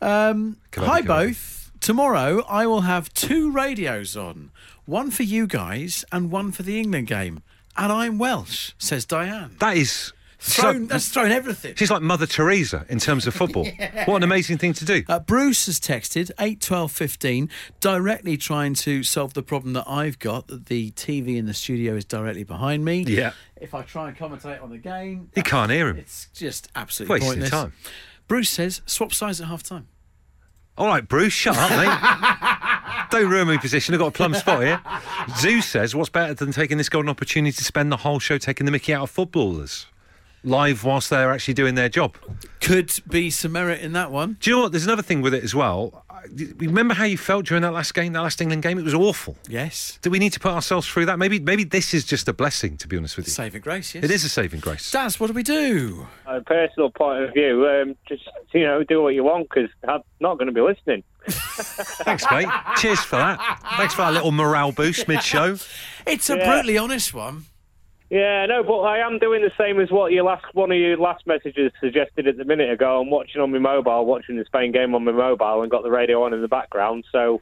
Um, 0.00 0.56
Kabaddi, 0.72 0.86
hi, 0.86 1.02
kabaddi. 1.02 1.06
both. 1.06 1.70
Tomorrow 1.80 2.44
I 2.48 2.66
will 2.66 2.82
have 2.82 3.12
two 3.12 3.50
radios 3.50 4.16
on, 4.16 4.50
one 4.86 5.10
for 5.10 5.22
you 5.22 5.46
guys 5.46 6.04
and 6.10 6.30
one 6.30 6.50
for 6.52 6.62
the 6.62 6.80
England 6.80 7.08
game. 7.08 7.42
And 7.76 7.92
I'm 7.92 8.18
Welsh, 8.18 8.72
says 8.78 9.04
Diane. 9.04 9.56
That 9.58 9.76
is. 9.76 10.12
Thrown, 10.38 10.80
So, 10.82 10.86
that's 10.86 11.08
thrown 11.08 11.30
everything. 11.30 11.74
she's 11.76 11.90
like 11.90 12.02
Mother 12.02 12.26
Teresa 12.26 12.84
in 12.88 12.98
terms 12.98 13.26
of 13.26 13.34
football. 13.34 13.66
What 14.06 14.16
an 14.16 14.22
amazing 14.24 14.58
thing 14.58 14.72
to 14.74 14.84
do. 14.84 15.02
Uh, 15.08 15.18
Bruce 15.20 15.66
has 15.66 15.80
texted 15.80 16.30
8 16.38 16.60
12 16.60 16.92
15, 16.92 17.48
directly 17.80 18.36
trying 18.36 18.74
to 18.74 19.02
solve 19.02 19.34
the 19.34 19.42
problem 19.42 19.72
that 19.74 19.84
I've 19.88 20.18
got 20.18 20.48
that 20.48 20.66
the 20.66 20.90
TV 20.92 21.36
in 21.36 21.46
the 21.46 21.54
studio 21.54 21.94
is 21.94 22.04
directly 22.04 22.44
behind 22.44 22.84
me. 22.84 23.02
Yeah. 23.08 23.32
If 23.60 23.72
I 23.74 23.82
try 23.82 24.08
and 24.08 24.16
commentate 24.18 24.62
on 24.62 24.70
the 24.70 24.78
game, 24.78 25.30
You 25.34 25.42
can't 25.42 25.70
hear 25.70 25.88
him. 25.88 25.96
it's 25.96 26.28
just 26.34 26.68
absolutely 26.74 27.14
Wasting 27.14 27.28
pointless. 27.30 27.50
time. 27.50 27.72
Bruce 28.28 28.50
says 28.50 28.82
swap 28.84 29.14
sides 29.14 29.40
at 29.40 29.48
half 29.48 29.62
time. 29.62 29.88
All 30.76 30.88
right, 30.88 31.06
Bruce, 31.06 31.32
shut 31.32 31.56
up, 31.56 31.70
mate. 31.70 33.08
Don't 33.10 33.30
ruin 33.30 33.46
my 33.46 33.56
position. 33.58 33.94
I've 33.94 34.00
got 34.00 34.08
a 34.08 34.10
plum 34.10 34.34
spot 34.34 34.62
here. 34.62 34.80
Zeus 35.38 35.66
says, 35.66 35.94
what's 35.94 36.10
better 36.10 36.34
than 36.34 36.50
taking 36.52 36.78
this 36.78 36.88
golden 36.88 37.08
opportunity 37.08 37.52
to 37.56 37.64
spend 37.64 37.92
the 37.92 37.98
whole 37.98 38.18
show 38.18 38.38
taking 38.38 38.64
the 38.66 38.72
mickey 38.72 38.92
out 38.92 39.02
of 39.04 39.10
footballers? 39.10 39.86
Live 40.44 40.84
whilst 40.84 41.10
they're 41.10 41.32
actually 41.32 41.54
doing 41.54 41.74
their 41.74 41.88
job. 41.88 42.16
Could 42.60 42.92
be 43.08 43.30
some 43.30 43.52
merit 43.52 43.80
in 43.80 43.92
that 43.94 44.10
one. 44.10 44.36
Do 44.40 44.50
you 44.50 44.56
know 44.56 44.62
what? 44.64 44.72
There's 44.72 44.84
another 44.84 45.02
thing 45.02 45.22
with 45.22 45.34
it 45.34 45.42
as 45.42 45.54
well. 45.54 46.04
Remember 46.56 46.94
how 46.94 47.04
you 47.04 47.18
felt 47.18 47.44
during 47.46 47.62
that 47.62 47.72
last 47.72 47.92
game, 47.92 48.14
that 48.14 48.20
last 48.22 48.40
England 48.40 48.62
game? 48.62 48.78
It 48.78 48.84
was 48.84 48.94
awful. 48.94 49.36
Yes. 49.46 49.98
Do 50.00 50.10
we 50.10 50.18
need 50.18 50.32
to 50.32 50.40
put 50.40 50.52
ourselves 50.52 50.86
through 50.88 51.04
that? 51.06 51.18
Maybe, 51.18 51.38
maybe 51.38 51.64
this 51.64 51.92
is 51.92 52.04
just 52.04 52.28
a 52.28 52.32
blessing, 52.32 52.78
to 52.78 52.88
be 52.88 52.96
honest 52.96 53.16
with 53.18 53.26
you. 53.26 53.32
Saving 53.32 53.60
grace, 53.60 53.94
yes. 53.94 54.04
It 54.04 54.10
is 54.10 54.24
a 54.24 54.30
saving 54.30 54.60
grace. 54.60 54.90
Daz, 54.90 55.20
what 55.20 55.26
do 55.26 55.32
we 55.34 55.42
do? 55.42 56.06
a 56.26 56.40
personal 56.40 56.90
point 56.90 57.24
of 57.24 57.34
view, 57.34 57.66
um, 57.68 57.94
just 58.08 58.22
you 58.54 58.64
know, 58.64 58.82
do 58.84 59.02
what 59.02 59.14
you 59.14 59.22
want 59.22 59.48
because 59.50 59.68
I'm 59.86 60.00
not 60.20 60.36
going 60.38 60.46
to 60.46 60.52
be 60.52 60.62
listening. 60.62 61.04
Thanks, 61.28 62.24
mate. 62.30 62.48
Cheers 62.78 63.00
for 63.00 63.16
that. 63.16 63.60
Thanks 63.76 63.94
for 63.94 64.02
that 64.02 64.12
little 64.14 64.32
morale 64.32 64.72
boost 64.72 65.08
mid-show. 65.08 65.56
It's 66.06 66.28
a 66.28 66.36
Yeah. 66.36 66.46
brutally 66.50 66.76
honest 66.76 67.14
one. 67.14 67.44
Yeah, 68.10 68.46
no, 68.46 68.62
but 68.62 68.80
I 68.80 68.98
am 68.98 69.18
doing 69.18 69.42
the 69.42 69.50
same 69.58 69.80
as 69.80 69.90
what 69.90 70.12
your 70.12 70.24
last 70.24 70.44
one 70.54 70.70
of 70.70 70.76
your 70.78 70.96
last 70.98 71.26
messages 71.26 71.72
suggested 71.80 72.28
at 72.28 72.36
the 72.36 72.44
minute 72.44 72.70
ago. 72.70 73.00
I'm 73.00 73.10
watching 73.10 73.40
on 73.40 73.50
my 73.50 73.58
mobile, 73.58 74.04
watching 74.06 74.36
the 74.36 74.44
Spain 74.44 74.72
game 74.72 74.94
on 74.94 75.04
my 75.04 75.12
mobile, 75.12 75.62
and 75.62 75.70
got 75.70 75.82
the 75.82 75.90
radio 75.90 76.22
on 76.22 76.32
in 76.34 76.42
the 76.42 76.48
background. 76.48 77.04
So 77.10 77.40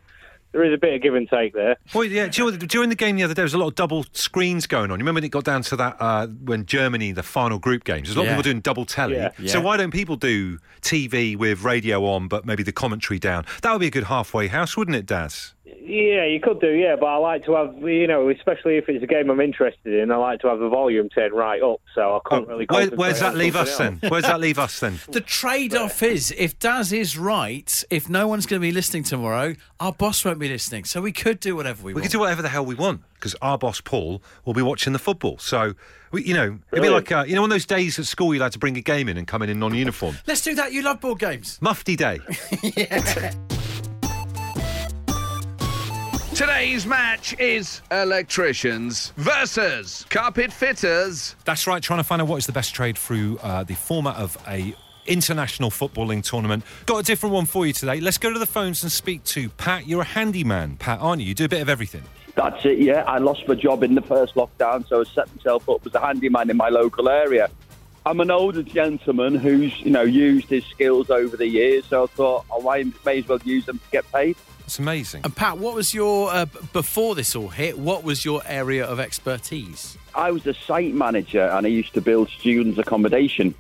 there 0.53 0.63
is 0.65 0.73
a 0.73 0.77
bit 0.79 0.95
of 0.95 1.03
give 1.03 1.15
and 1.15 1.29
take 1.29 1.53
there. 1.55 1.77
Well, 1.95 2.05
yeah. 2.05 2.29
Do 2.29 2.43
you 2.45 2.51
know, 2.51 2.57
what- 2.59 2.69
during 2.69 2.91
the 2.91 2.95
game 2.95 3.17
the 3.17 3.23
other 3.25 3.33
day, 3.35 3.37
there 3.37 3.45
was 3.45 3.55
a 3.55 3.59
lot 3.59 3.69
of 3.69 3.75
double 3.75 4.05
screens 4.13 4.67
going 4.67 4.91
on. 4.91 4.99
You 4.99 5.03
remember 5.05 5.17
when 5.19 5.25
it 5.25 5.31
got 5.31 5.45
down 5.45 5.63
to 5.63 5.77
that 5.77 5.97
uh, 5.99 6.27
when 6.27 6.65
Germany, 6.67 7.13
the 7.13 7.23
final 7.23 7.59
group 7.59 7.85
games? 7.85 8.09
There's 8.09 8.17
a 8.17 8.21
lot 8.21 8.27
Yeah. 8.27 8.31
of 8.33 8.37
people 8.39 8.53
doing 8.53 8.61
double 8.61 8.85
telly. 8.85 9.17
Yeah. 9.17 9.31
So 9.47 9.61
why 9.61 9.77
don't 9.79 9.91
people 9.91 10.17
do 10.17 10.59
TV 10.83 11.37
with 11.37 11.63
radio 11.65 12.05
on, 12.07 12.29
but 12.29 12.45
maybe 12.47 12.63
the 12.63 12.73
commentary 12.73 13.19
down? 13.19 13.45
That 13.63 13.73
would 13.73 13.81
be 13.81 13.87
a 13.87 13.91
good 13.91 14.05
halfway 14.05 14.47
house, 14.49 14.77
wouldn't 14.77 14.97
it, 14.97 15.07
Daz? 15.07 15.55
Yeah, 15.85 16.27
you 16.27 16.39
could 16.41 16.61
do, 16.61 16.71
yeah, 16.71 16.95
but 16.95 17.07
I 17.07 17.17
like 17.17 17.45
to 17.47 17.55
have, 17.55 17.77
you 17.79 18.07
know, 18.07 18.31
especially 18.31 18.77
if 18.77 18.89
it's 18.89 19.03
a 19.03 19.07
game 19.07 19.31
I'm 19.31 19.41
interested 19.41 19.93
in, 19.93 20.13
I 20.13 20.17
like 20.17 20.41
to 20.43 20.47
have 20.47 20.61
the 20.61 20.69
volume 20.69 21.09
turned 21.09 21.35
right 21.35 21.61
up, 21.61 21.81
so 21.95 22.21
I 22.25 22.29
can't 22.29 22.47
really. 22.47 22.67
Go. 22.67 22.77
Where, 22.77 22.83
concentrate 22.89 22.99
where's 22.99 23.21
that 23.21 23.35
leave 23.35 23.57
us 23.57 23.77
something 23.77 23.99
then? 24.01 24.05
else. 24.05 24.11
Where's 24.13 24.25
that 24.25 24.41
leave 24.41 24.59
us 24.59 24.79
then? 24.81 25.01
The 25.09 25.21
trade 25.21 25.75
off 25.75 26.03
is 26.03 26.33
if 26.39 26.59
Daz 26.59 26.93
is 26.93 27.19
right, 27.19 27.85
if 27.91 28.09
no 28.09 28.29
one's 28.29 28.47
going 28.47 28.61
to 28.63 28.67
be 28.67 28.71
listening 28.73 29.03
tomorrow, 29.03 29.55
our 29.81 29.93
boss 29.93 30.25
won't 30.25 30.39
be 30.39 30.49
listening. 30.49 30.85
So 30.85 31.01
we 31.01 31.11
could 31.13 31.41
do 31.41 31.57
whatever 31.57 31.83
we, 31.83 31.93
We 31.93 31.95
want. 31.95 32.05
can 32.05 32.13
do 32.13 32.21
whatever 32.21 32.43
the 32.43 32.49
hell 32.49 32.65
we 32.65 32.77
want 32.77 33.01
because 33.15 33.35
our 33.43 33.59
boss 33.59 33.81
Paul 33.81 34.23
will 34.45 34.55
be 34.55 34.63
watching 34.63 34.93
the 34.93 34.99
football. 34.99 35.39
So, 35.39 35.75
we, 36.13 36.25
you 36.25 36.35
know, 36.35 36.59
it'd 36.73 36.83
be 36.83 36.89
like 36.91 37.11
uh, 37.11 37.25
you 37.27 37.35
know, 37.35 37.43
on 37.43 37.51
those 37.51 37.67
days 37.67 37.99
at 37.99 38.07
school, 38.07 38.35
you 38.35 38.41
had 38.41 38.53
to 38.53 38.59
bring 38.59 38.77
a 38.77 38.81
game 38.81 39.09
in 39.09 39.17
and 39.17 39.27
come 39.27 39.43
in 39.43 39.51
in 39.51 39.59
non-uniform. 39.59 40.17
Let's 40.27 40.43
do 40.43 40.55
that. 40.55 40.73
You 40.73 40.83
love 40.83 41.01
board 41.01 41.19
games. 41.19 41.59
Mufti 41.61 41.97
day. 41.97 42.21
Today's 46.35 46.87
match 46.87 47.39
is 47.39 47.83
electricians 47.91 49.13
versus 49.19 50.07
carpet 50.09 50.51
fitters. 50.51 51.37
That's 51.45 51.67
right, 51.67 51.83
trying 51.83 51.99
to 51.99 52.05
find 52.05 52.23
out 52.23 52.29
what 52.29 52.37
is 52.37 52.47
the 52.47 52.53
best 52.53 52.75
trade 52.75 52.97
through 52.97 53.39
uh, 53.43 53.65
the 53.65 53.75
format 53.75 54.17
of 54.17 54.39
a 54.49 54.75
international 55.05 55.69
footballing 55.69 56.25
tournament. 56.25 56.65
Got 56.87 57.01
a 57.01 57.03
different 57.03 57.35
one 57.35 57.45
for 57.45 57.67
you 57.67 57.75
today. 57.75 58.01
Let's 58.01 58.17
go 58.17 58.33
to 58.33 58.39
the 58.39 58.47
phones 58.47 58.83
and 58.83 58.91
speak 58.91 59.23
to 59.25 59.51
Pat. 59.51 59.87
You're 59.87 60.01
a 60.01 60.07
handyman, 60.07 60.77
Pat, 60.77 61.01
aren't 61.01 61.21
you? 61.21 61.29
You 61.29 61.35
do 61.35 61.45
a 61.45 61.51
bit 61.51 61.61
of 61.61 61.69
everything. 61.69 62.03
That's 62.35 62.65
it, 62.65 62.79
yeah. 62.79 63.05
I 63.07 63.19
lost 63.19 63.47
my 63.47 63.55
job 63.55 63.83
in 63.83 63.95
the 63.95 64.01
first 64.01 64.35
lockdown, 64.35 64.89
so 64.89 65.03
I 65.03 65.05
set 65.05 65.35
myself 65.37 65.69
up 65.69 65.87
as 65.87 65.95
a 65.95 66.01
handyman 66.01 66.49
in 66.49 66.57
my 66.57 66.71
local 66.71 67.11
area. 67.11 67.51
I'm 68.07 68.21
an 68.21 68.31
older 68.31 68.63
gentleman 68.63 69.35
who's, 69.35 69.79
you 69.83 69.91
know, 69.91 70.03
used 70.03 70.49
his 70.49 70.65
skills 70.65 71.11
over 71.11 71.37
the 71.37 71.47
years, 71.47 71.85
so 71.85 72.05
I 72.05 72.07
thought 72.07 72.47
oh, 72.51 72.69
I 72.71 72.85
may 73.05 73.19
as 73.19 73.29
well 73.29 73.39
use 73.45 73.67
them 73.67 73.79
to 73.79 73.91
get 73.93 74.11
paid. 74.11 74.37
It's 74.65 74.79
amazing. 74.79 75.23
And 75.25 75.35
Pat, 75.35 75.59
what 75.59 75.75
was 75.75 75.93
your 75.93 76.31
uh, 76.33 76.47
before 76.73 77.15
this 77.15 77.35
all 77.37 77.49
hit? 77.49 77.79
What 77.79 78.05
was 78.05 78.25
your 78.25 78.43
area 78.47 78.85
of 78.87 79.01
expertise? 79.01 79.97
I 80.15 80.31
was 80.31 80.47
a 80.47 80.55
site 80.55 80.95
manager 80.95 81.43
and 81.43 81.67
I 81.67 81.69
used 81.71 81.95
to 81.95 82.01
build 82.01 82.29
students' 82.31 82.79
accommodation. 82.79 83.55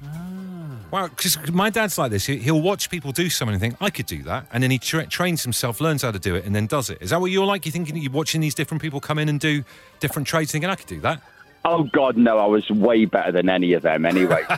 Wow, 0.90 1.08
because 1.08 1.38
my 1.50 1.70
dad's 1.70 1.96
like 1.96 2.10
this. 2.10 2.26
He- 2.26 2.36
He'll 2.36 2.60
watch 2.60 2.90
people 2.90 3.12
do 3.12 3.30
something 3.30 3.54
and 3.54 3.60
think, 3.60 3.76
I 3.80 3.88
could 3.88 4.04
do 4.04 4.22
that. 4.24 4.46
And 4.52 4.62
then 4.62 4.70
he 4.70 4.78
tra- 4.78 5.06
trains 5.06 5.42
himself, 5.42 5.80
learns 5.80 6.02
how 6.02 6.10
to 6.10 6.18
do 6.18 6.34
it, 6.34 6.44
and 6.44 6.54
then 6.54 6.66
does 6.66 6.90
it. 6.90 6.98
Is 7.00 7.10
that 7.10 7.20
what 7.20 7.30
you're 7.30 7.46
like? 7.46 7.64
You're 7.64 7.72
thinking 7.72 7.96
you're 7.96 8.12
watching 8.12 8.42
these 8.42 8.54
different 8.54 8.82
people 8.82 9.00
come 9.00 9.18
in 9.18 9.30
and 9.30 9.40
do 9.40 9.64
different 10.00 10.28
trades, 10.28 10.52
thinking, 10.52 10.68
I 10.68 10.74
could 10.74 10.86
do 10.88 11.00
that? 11.00 11.22
Oh, 11.64 11.84
God, 11.84 12.16
no, 12.16 12.38
I 12.38 12.46
was 12.46 12.68
way 12.70 13.04
better 13.04 13.30
than 13.30 13.48
any 13.48 13.72
of 13.72 13.82
them 13.82 14.04
anyway. 14.04 14.44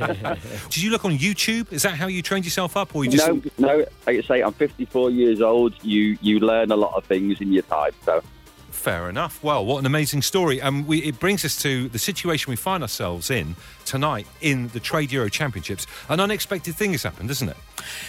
So. 0.00 0.36
Did 0.68 0.82
you 0.82 0.90
look 0.90 1.04
on 1.04 1.16
YouTube? 1.16 1.72
Is 1.72 1.82
that 1.82 1.94
how 1.94 2.06
you 2.06 2.22
trained 2.22 2.44
yourself 2.44 2.76
up? 2.76 2.94
Or 2.94 3.04
you 3.04 3.10
just. 3.10 3.26
no, 3.26 3.42
no, 3.58 3.78
like 4.06 4.18
I 4.18 4.20
say, 4.22 4.40
I'm 4.42 4.52
54 4.52 5.10
years 5.10 5.40
old. 5.40 5.74
You, 5.82 6.16
you 6.20 6.40
learn 6.40 6.70
a 6.70 6.76
lot 6.76 6.94
of 6.94 7.04
things 7.04 7.40
in 7.40 7.52
your 7.52 7.62
time, 7.62 7.92
so. 8.04 8.22
Fair 8.70 9.08
enough. 9.08 9.42
Well, 9.42 9.64
what 9.64 9.78
an 9.78 9.86
amazing 9.86 10.22
story. 10.22 10.60
And 10.60 10.86
we, 10.86 11.02
it 11.02 11.18
brings 11.18 11.44
us 11.44 11.60
to 11.62 11.88
the 11.88 11.98
situation 11.98 12.50
we 12.50 12.56
find 12.56 12.82
ourselves 12.82 13.30
in 13.30 13.56
tonight 13.90 14.24
in 14.40 14.68
the 14.68 14.78
Trade 14.78 15.10
Euro 15.10 15.28
Championships. 15.28 15.84
An 16.08 16.20
unexpected 16.20 16.76
thing 16.76 16.92
has 16.92 17.02
happened, 17.02 17.28
isn't 17.28 17.48
it? 17.48 17.56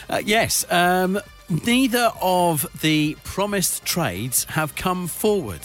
Uh, 0.08 0.22
yes. 0.24 0.64
Um, 0.72 1.20
neither 1.66 2.12
of 2.22 2.66
the 2.82 3.18
promised 3.24 3.84
trades 3.84 4.46
have 4.46 4.76
come 4.76 5.08
forward. 5.08 5.62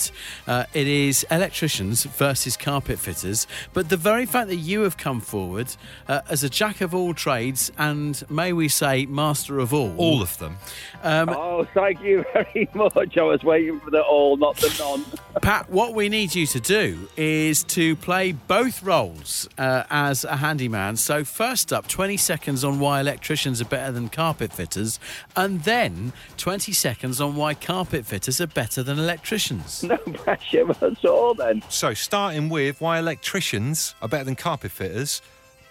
Uh, 0.46 0.64
it 0.74 0.86
is 0.86 1.24
electricians 1.30 2.04
versus 2.04 2.56
carpet 2.56 2.98
fitters. 2.98 3.46
But 3.72 3.88
the 3.88 3.96
very 3.96 4.26
fact 4.26 4.48
that 4.48 4.56
you 4.56 4.80
have 4.82 4.96
come 4.96 5.20
forward 5.20 5.68
uh, 6.08 6.22
as 6.28 6.42
a 6.42 6.48
jack 6.48 6.80
of 6.80 6.94
all 6.94 7.14
trades 7.14 7.70
and, 7.78 8.22
may 8.30 8.52
we 8.52 8.68
say, 8.68 9.06
master 9.06 9.58
of 9.58 9.72
all. 9.72 9.94
All 9.96 10.22
of 10.22 10.36
them. 10.38 10.56
Oh, 11.04 11.64
thank 11.74 12.00
you 12.02 12.24
very 12.32 12.68
much. 12.74 13.16
I 13.16 13.22
was 13.22 13.44
waiting 13.44 13.80
for 13.80 13.90
the 13.90 14.02
all, 14.02 14.36
not 14.36 14.56
the 14.56 14.74
none. 14.78 15.04
Pat, 15.42 15.70
what 15.70 15.94
we 15.94 16.08
need 16.08 16.34
you 16.34 16.46
to 16.46 16.60
do 16.60 17.08
is 17.16 17.62
to 17.64 17.94
play 17.96 18.32
both 18.32 18.82
roles 18.82 19.48
uh, 19.58 19.84
as 20.06 20.24
a 20.24 20.36
handyman. 20.36 20.96
So, 20.96 21.24
first 21.24 21.72
up, 21.72 21.88
20 21.88 22.16
seconds 22.16 22.64
on 22.64 22.78
why 22.78 23.00
electricians 23.00 23.60
are 23.60 23.66
better 23.66 23.92
than 23.92 24.08
carpet 24.08 24.52
fitters, 24.52 24.98
and 25.34 25.62
then 25.64 26.12
20 26.36 26.72
seconds 26.72 27.20
on 27.20 27.36
why 27.36 27.54
carpet 27.54 28.06
fitters 28.06 28.40
are 28.40 28.46
better 28.46 28.82
than 28.82 28.98
electricians. 28.98 29.84
No 29.96 29.96
pressure 29.98 30.68
at 30.82 31.04
all, 31.04 31.34
then. 31.34 31.62
So, 31.68 31.94
starting 31.94 32.48
with 32.48 32.80
why 32.80 32.98
electricians 32.98 33.94
are 34.02 34.08
better 34.08 34.24
than 34.24 34.36
carpet 34.36 34.72
fitters. 34.72 35.22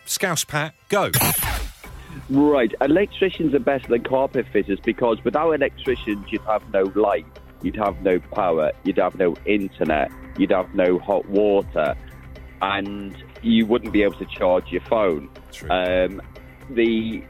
Scouse 0.05 0.43
Pat, 0.43 0.73
go. 0.89 1.11
Right, 2.29 2.73
electricians 2.81 3.53
are 3.53 3.59
better 3.59 3.87
than 3.87 4.03
carpet 4.03 4.45
fitters 4.51 4.79
because 4.79 5.23
without 5.23 5.51
electricians, 5.51 6.25
you'd 6.31 6.41
have 6.43 6.63
no 6.73 6.83
light, 6.95 7.25
you'd 7.61 7.75
have 7.75 8.01
no 8.01 8.19
power, 8.19 8.71
you'd 8.83 8.97
have 8.97 9.15
no 9.15 9.35
internet, 9.45 10.11
you'd 10.37 10.51
have 10.51 10.73
no 10.73 10.97
hot 10.97 11.27
water, 11.27 11.95
and 12.61 13.15
you 13.45 13.65
wouldn't 13.65 13.93
be 13.93 14.03
able 14.03 14.17
to 14.17 14.25
charge 14.25 14.71
your 14.71 14.81
phone. 14.81 15.29
Um, 15.69 16.21
the 16.69 17.23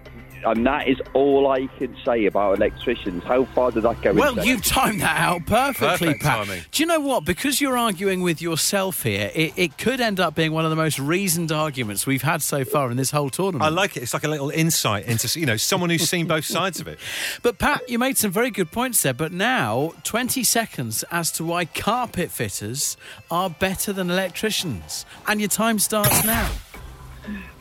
and 0.43 0.65
that 0.65 0.88
is 0.88 0.98
all 1.13 1.48
I 1.50 1.67
can 1.78 1.95
say 2.04 2.26
about 2.26 2.58
electricians. 2.58 3.24
How 3.24 3.45
far 3.45 3.71
did 3.71 3.84
that 3.84 4.02
go? 4.02 4.13
Well, 4.13 4.45
you've 4.45 4.63
timed 4.63 5.02
that 5.02 5.17
out 5.17 5.45
perfectly, 5.45 5.88
Perfect 5.88 6.24
Pat. 6.24 6.45
timing. 6.48 6.63
Do 6.71 6.84
you 6.84 6.88
know 6.88 7.00
what? 7.00 7.26
Because 7.26 7.62
you're 7.62 7.78
arguing 7.78 8.21
with 8.21 8.41
yourself 8.41 9.04
here, 9.04 9.32
it, 9.34 9.54
it 9.56 9.78
could 9.78 10.02
end 10.02 10.19
up 10.19 10.36
being 10.36 10.52
one 10.52 10.63
of 10.65 10.69
the 10.69 10.76
most 10.76 11.00
reasoned 11.00 11.52
arguments 11.52 12.06
we've 12.06 12.21
had 12.21 12.41
so 12.41 12.63
far 12.65 12.91
in 12.91 12.98
this 12.98 13.12
whole 13.12 13.30
tournament. 13.30 13.63
I 13.63 13.69
like 13.69 13.98
it. 13.98 14.04
It's 14.04 14.13
like 14.13 14.24
a 14.24 14.28
little 14.28 14.50
insight 14.50 15.06
into, 15.06 15.39
you 15.39 15.45
know, 15.45 15.58
someone 15.58 15.89
who's 15.89 16.08
seen 16.10 16.28
both 16.28 16.45
sides 16.45 16.80
of 16.80 16.88
it. 16.88 17.00
But 17.41 17.60
Pat, 17.60 17.89
you 17.89 18.00
made 18.00 18.17
some 18.17 18.32
very 18.32 18.50
good 18.50 18.71
points 18.71 19.02
there. 19.04 19.13
But 19.13 19.32
now, 19.32 19.93
20 20.04 20.43
seconds 20.43 21.04
as 21.12 21.32
to 21.34 21.43
why 21.45 21.65
carpet 21.65 22.32
fitters 22.32 22.98
are 23.30 23.50
better 23.50 23.93
than 23.93 24.10
electricians. 24.10 25.06
And 25.28 25.39
your 25.39 25.50
time 25.50 25.80
starts 25.80 26.24
now. 26.26 26.50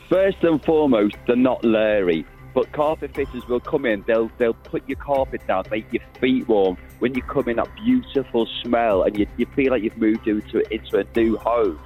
First 0.08 0.42
and 0.42 0.62
foremost, 0.64 1.16
they're 1.26 1.36
not 1.36 1.64
leery. 1.64 2.24
But 2.54 2.70
carpet 2.72 3.14
fitters 3.14 3.46
will 3.48 3.60
come 3.60 3.84
in, 3.84 4.04
they'll 4.06 4.30
they'll 4.38 4.54
put 4.54 4.88
your 4.88 4.96
carpet 4.96 5.46
down, 5.46 5.64
make 5.70 5.92
your 5.92 6.02
feet 6.20 6.48
warm. 6.48 6.76
When 7.00 7.14
you 7.14 7.22
come 7.22 7.48
in, 7.48 7.56
that 7.56 7.68
beautiful 7.74 8.46
smell, 8.62 9.02
and 9.02 9.18
you, 9.18 9.26
you 9.36 9.46
feel 9.56 9.72
like 9.72 9.82
you've 9.82 9.98
moved 9.98 10.26
into 10.28 10.60
into 10.72 10.98
a 10.98 11.04
new 11.16 11.36
home. 11.36 11.78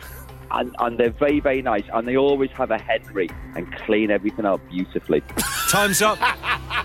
And, 0.50 0.74
and 0.78 0.96
they're 0.96 1.10
very, 1.10 1.40
very 1.40 1.60
nice. 1.60 1.84
And 1.92 2.08
they 2.08 2.16
always 2.16 2.50
have 2.52 2.70
a 2.70 2.78
Henry 2.78 3.28
and 3.54 3.70
clean 3.80 4.10
everything 4.10 4.46
up 4.46 4.66
beautifully. 4.70 5.22
Time's 5.70 6.00
up. 6.00 6.18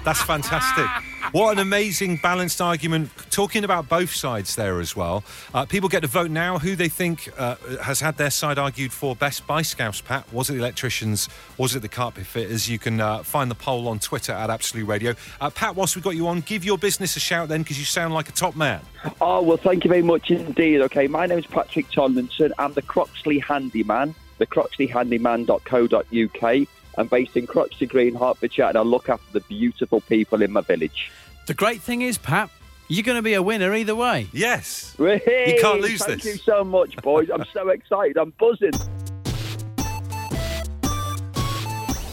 That's 0.04 0.22
fantastic. 0.22 0.86
What 1.32 1.54
an 1.54 1.60
amazing 1.60 2.18
balanced 2.18 2.62
argument. 2.62 3.10
Talking 3.32 3.64
about 3.64 3.90
both 3.90 4.14
sides 4.14 4.56
there 4.56 4.80
as 4.80 4.96
well. 4.96 5.24
Uh, 5.54 5.66
people 5.66 5.90
get 5.90 6.02
to 6.02 6.08
vote 6.08 6.30
now 6.30 6.60
who 6.60 6.76
they 6.76 6.90
think 6.90 7.30
uh, 7.38 7.56
has 7.82 8.00
had 8.00 8.18
their 8.18 8.30
side 8.30 8.60
argued 8.60 8.92
for 8.92 9.16
best 9.16 9.48
by 9.48 9.64
Scouse 9.64 10.02
Pat. 10.02 10.32
Was 10.32 10.50
it 10.50 10.54
the 10.54 10.60
electricians? 10.60 11.30
Was 11.58 11.76
it 11.76 11.82
the 11.82 11.88
carpet 11.88 12.26
fitters? 12.26 12.70
You 12.70 12.78
can 12.78 13.00
uh, 13.00 13.24
find 13.24 13.50
the 13.50 13.56
poll 13.56 13.88
on 13.88 14.00
Twitter 14.00 14.34
at 14.34 14.50
Absolute 14.50 14.86
Radio. 14.86 15.16
Uh, 15.42 15.50
Pat, 15.50 15.76
whilst 15.76 15.96
we've 15.96 16.04
got 16.04 16.16
you 16.16 16.28
on, 16.28 16.42
give 16.42 16.64
your 16.64 16.78
business 16.78 17.16
a 17.16 17.20
shout 17.20 17.50
then 17.50 17.64
because 17.64 17.80
you 17.80 17.86
sound 17.86 18.14
like 18.14 18.30
a 18.30 18.34
top 18.34 18.56
man. 18.56 18.82
Oh, 19.20 19.42
well, 19.42 19.58
thank 19.58 19.86
you 19.86 19.90
very 19.90 20.04
much 20.04 20.30
indeed. 20.30 20.82
Okay, 20.82 21.08
my 21.08 21.26
name 21.26 21.40
is 21.40 21.48
Patrick 21.48 21.90
Tomlinson. 21.90 22.54
I'm 22.60 22.74
the 22.74 22.82
Croxley 22.82 23.42
Handyman, 23.42 24.14
the 24.38 24.46
croxleyhandyman.co.uk. 24.46 26.68
I'm 26.98 27.08
based 27.08 27.36
in 27.38 27.48
Croxley 27.48 27.88
Green, 27.88 28.16
Hertfordshire, 28.16 28.66
and 28.66 28.78
I 28.78 28.82
look 28.82 29.10
after 29.10 29.32
the 29.34 29.42
beautiful 29.42 30.02
people 30.02 30.42
in 30.42 30.52
my 30.52 30.62
village. 30.62 31.12
The 31.48 31.54
great 31.54 31.82
thing 31.82 32.02
is, 32.02 32.18
Pat, 32.18 32.50
you're 32.88 33.04
going 33.04 33.18
to 33.18 33.22
be 33.24 33.34
a 33.34 33.42
winner 33.42 33.74
either 33.74 33.96
way. 33.96 34.28
Yes. 34.32 34.96
Hey, 34.98 35.54
You 35.56 35.62
can't 35.62 35.82
lose 35.82 36.04
thank 36.04 36.22
this. 36.22 36.26
you 36.34 36.38
so 36.42 36.64
much, 36.64 36.96
boys. 36.98 37.30
I'm 37.34 37.46
so 37.54 37.70
excited. 37.78 38.18
I'm 38.18 38.32
buzzing. 38.40 38.74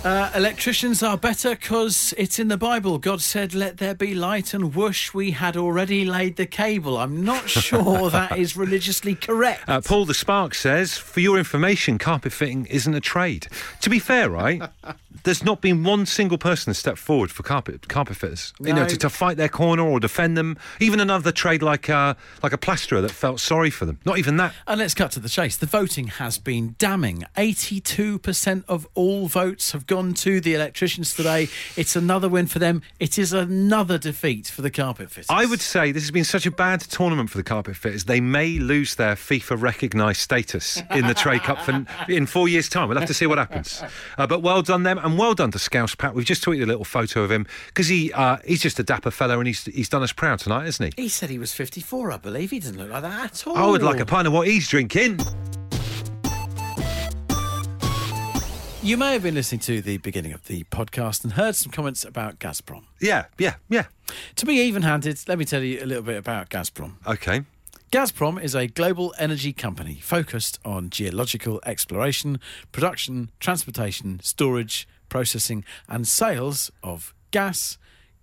Uh, 0.03 0.31
electricians 0.35 1.03
are 1.03 1.19
better 1.19 1.51
because 1.55 2.15
it's 2.17 2.39
in 2.39 2.49
the 2.49 2.57
Bible. 2.57 2.97
God 2.97 3.21
said, 3.21 3.53
Let 3.53 3.77
there 3.77 3.95
be 3.95 4.15
light, 4.15 4.55
and 4.55 4.75
whoosh, 4.75 5.13
we 5.13 5.33
had 5.33 5.59
already 5.59 6.07
laid 6.07 6.37
the 6.37 6.47
cable. 6.47 6.97
I'm 6.97 7.23
not 7.23 7.51
sure 7.51 8.09
that 8.11 8.39
is 8.39 8.57
religiously 8.57 9.15
correct. 9.15 9.69
Uh, 9.69 9.83
Paul 9.83 10.07
the 10.07 10.15
Spark 10.15 10.55
says, 10.55 10.97
for 10.97 11.21
your 11.21 11.37
information, 11.37 11.99
carpet 11.99 12.33
fitting 12.33 12.65
isn't 12.67 12.95
a 12.95 13.01
trade. 13.01 13.49
To 13.83 13.91
be 13.91 13.99
fair, 13.99 14.31
right, 14.31 14.63
there's 15.25 15.45
not 15.45 15.61
been 15.61 15.85
one 15.85 16.07
single 16.07 16.39
person 16.39 16.73
step 16.73 16.97
forward 16.97 17.31
for 17.31 17.43
carpet 17.43 17.89
carpet 17.89 18.17
fitters. 18.17 18.55
You 18.59 18.73
know, 18.73 18.87
to, 18.87 18.97
to 18.97 19.11
fight 19.11 19.37
their 19.37 19.51
corner 19.51 19.83
or 19.83 20.01
defend 20.01 20.35
them. 20.35 20.57
Even 20.81 21.01
another 21.01 21.31
trade 21.31 21.63
like 21.63 21.91
uh, 21.91 22.15
like 22.43 22.55
a 22.55 22.59
plasterer 22.59 23.03
that 23.03 23.11
felt 23.11 23.39
sorry 23.39 23.69
for 23.69 23.85
them. 23.85 23.99
Not 24.07 24.19
even 24.19 24.39
that. 24.39 24.55
And 24.67 24.81
let's 24.81 24.95
cut 24.95 25.13
to 25.13 25.21
the 25.21 25.29
chase. 25.29 25.59
The 25.59 25.67
voting 25.67 26.07
has 26.07 26.39
been 26.39 26.75
damning. 26.79 27.25
82% 27.37 28.65
of 28.67 28.89
all 28.95 29.29
votes 29.29 29.73
have 29.73 29.87
gone 29.91 30.15
to 30.15 30.41
the 30.41 30.55
electricians 30.55 31.17
today. 31.17 31.49
It's 31.77 31.97
another 31.97 32.29
win 32.29 32.47
for 32.47 32.61
them. 32.61 32.81
It 33.01 33.19
is 33.19 33.33
another 33.33 33.99
defeat 33.99 34.47
for 34.47 34.63
the 34.63 34.71
carpet 34.71 35.11
fitters. 35.11 35.27
I 35.29 35.47
would 35.47 35.61
say 35.61 35.91
this 35.91 36.05
has 36.05 36.13
been 36.13 36.23
such 36.23 36.47
a 36.47 36.53
bad 36.53 36.81
tournament 36.81 37.29
for 37.29 37.39
the 37.39 37.43
carpet 37.43 37.75
fitters. 37.75 38.05
They 38.05 38.21
may 38.21 38.61
lose 38.61 38.95
their 38.95 39.17
FIFA 39.17 39.61
recognised 39.61 40.21
status 40.21 40.81
in 40.95 41.09
the 41.09 41.15
Trade 41.15 41.43
Cup 41.43 41.59
for, 41.63 41.85
in 42.09 42.27
four 42.27 42.49
years' 42.49 42.69
time. 42.69 42.89
We'll 42.89 42.99
have 43.01 43.09
to 43.09 43.15
see 43.15 43.27
what 43.27 43.39
happens. 43.39 43.83
Uh, 44.17 44.29
but 44.29 44.43
well 44.43 44.63
done 44.63 44.85
them, 44.85 44.97
and 44.99 45.19
well 45.19 45.35
done 45.35 45.51
to 45.51 45.59
Scouse 45.59 45.97
Pat. 45.97 46.15
We've 46.15 46.25
just 46.25 46.45
tweeted 46.45 46.63
a 46.63 46.67
little 46.67 46.85
photo 46.85 47.25
of 47.25 47.33
him 47.33 47.49
because 47.67 47.89
he 47.89 48.13
uh, 48.13 48.37
he's 48.47 48.63
just 48.63 48.79
a 48.79 48.85
dapper 48.85 49.11
fellow, 49.11 49.41
and 49.41 49.49
he's 49.49 49.65
he's 49.65 49.89
done 49.89 50.05
us 50.05 50.13
proud 50.13 50.39
tonight, 50.39 50.69
isn't 50.69 50.95
he? 50.95 51.03
He 51.03 51.09
said 51.09 51.31
he 51.31 51.39
was 51.41 51.53
54, 51.53 52.13
I 52.13 52.17
believe. 52.17 52.53
He 52.53 52.61
doesn't 52.61 52.79
look 52.79 52.91
like 52.91 53.03
that 53.03 53.25
at 53.25 53.47
all. 53.49 53.57
I 53.57 53.67
would 53.67 53.83
like 53.83 53.99
a 53.99 54.07
pint 54.07 54.29
of 54.29 54.33
what 54.33 54.47
he's 54.47 54.69
drinking. 54.69 55.19
You 58.83 58.97
may 58.97 59.13
have 59.13 59.23
been 59.23 59.35
listening 59.35 59.61
to 59.61 59.83
the 59.83 59.99
beginning 59.99 60.33
of 60.33 60.47
the 60.47 60.65
podcast 60.65 61.23
and 61.23 61.35
heard 61.35 61.55
some 61.55 61.71
comments 61.71 62.03
about 62.03 62.39
Gazprom. 62.39 62.85
Yeah, 62.99 63.27
yeah, 63.37 63.57
yeah. 63.69 63.85
To 64.37 64.47
be 64.47 64.55
even 64.55 64.81
handed, 64.81 65.23
let 65.29 65.39
me 65.39 65.45
tell 65.45 65.63
you 65.63 65.83
a 65.83 65.85
little 65.85 66.03
bit 66.03 66.17
about 66.17 66.49
Gazprom. 66.49 66.95
Okay. 67.07 67.43
Gazprom 67.93 68.43
is 68.43 68.55
a 68.55 68.69
global 68.69 69.13
energy 69.19 69.53
company 69.53 69.97
focused 69.97 70.59
on 70.65 70.89
geological 70.89 71.61
exploration, 71.67 72.41
production, 72.73 73.31
transportation, 73.39 74.19
storage, 74.23 74.89
processing, 75.11 75.63
and 75.87 76.09
sales 76.09 76.73
of 76.83 77.15
gas, 77.33 77.77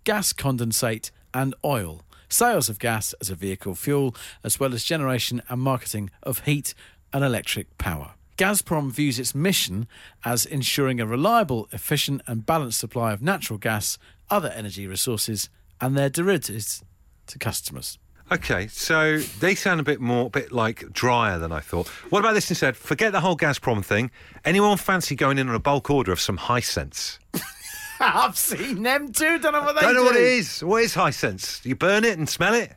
gas 0.05 0.33
condensate, 0.33 1.11
and 1.35 1.53
oil. 1.63 2.01
Sales 2.29 2.67
of 2.67 2.79
gas 2.79 3.13
as 3.21 3.29
a 3.29 3.35
vehicle 3.35 3.75
fuel, 3.75 4.15
as 4.43 4.59
well 4.59 4.73
as 4.73 4.83
generation 4.83 5.43
and 5.49 5.61
marketing 5.61 6.09
of 6.23 6.39
heat 6.45 6.73
and 7.13 7.23
electric 7.23 7.77
power. 7.77 8.16
Gazprom 8.37 8.91
views 8.91 9.17
its 9.19 9.33
mission 9.33 9.87
as 10.23 10.45
ensuring 10.45 10.99
a 10.99 11.05
reliable, 11.07 11.67
efficient, 11.71 12.21
and 12.27 12.45
balanced 12.45 12.79
supply 12.79 13.11
of 13.11 13.21
natural 13.21 13.57
gas, 13.59 13.97
other 14.29 14.49
energy 14.49 14.85
resources, 14.87 15.49
and 15.81 15.97
their 15.97 16.09
derivatives 16.09 16.83
to 17.27 17.39
customers. 17.39 17.97
Okay, 18.31 18.67
so 18.67 19.17
they 19.39 19.55
sound 19.55 19.79
a 19.79 19.83
bit 19.83 19.99
more, 20.01 20.27
a 20.27 20.29
bit 20.29 20.51
like 20.51 20.91
drier 20.91 21.39
than 21.39 21.51
I 21.51 21.61
thought. 21.61 21.87
What 22.11 22.19
about 22.19 22.33
this 22.33 22.49
instead? 22.51 22.75
Forget 22.77 23.11
the 23.13 23.21
whole 23.21 23.37
Gazprom 23.37 23.83
thing. 23.83 24.11
Anyone 24.45 24.77
fancy 24.77 25.15
going 25.15 25.37
in 25.37 25.47
on 25.49 25.55
a 25.55 25.59
bulk 25.59 25.89
order 25.89 26.11
of 26.11 26.19
some 26.19 26.37
Hisense? 26.37 27.19
I've 27.99 28.37
seen 28.37 28.83
them 28.83 29.11
too. 29.11 29.39
Don't 29.39 29.53
know 29.53 29.61
what 29.61 29.75
they 29.75 29.81
Don't 29.81 29.95
know 29.95 30.01
do. 30.01 30.05
what 30.07 30.15
it 30.15 30.21
is. 30.23 30.63
What 30.63 30.83
is 30.83 30.93
Hisense? 30.93 31.65
You 31.65 31.75
burn 31.75 32.03
it 32.03 32.17
and 32.17 32.29
smell 32.29 32.53
it. 32.53 32.73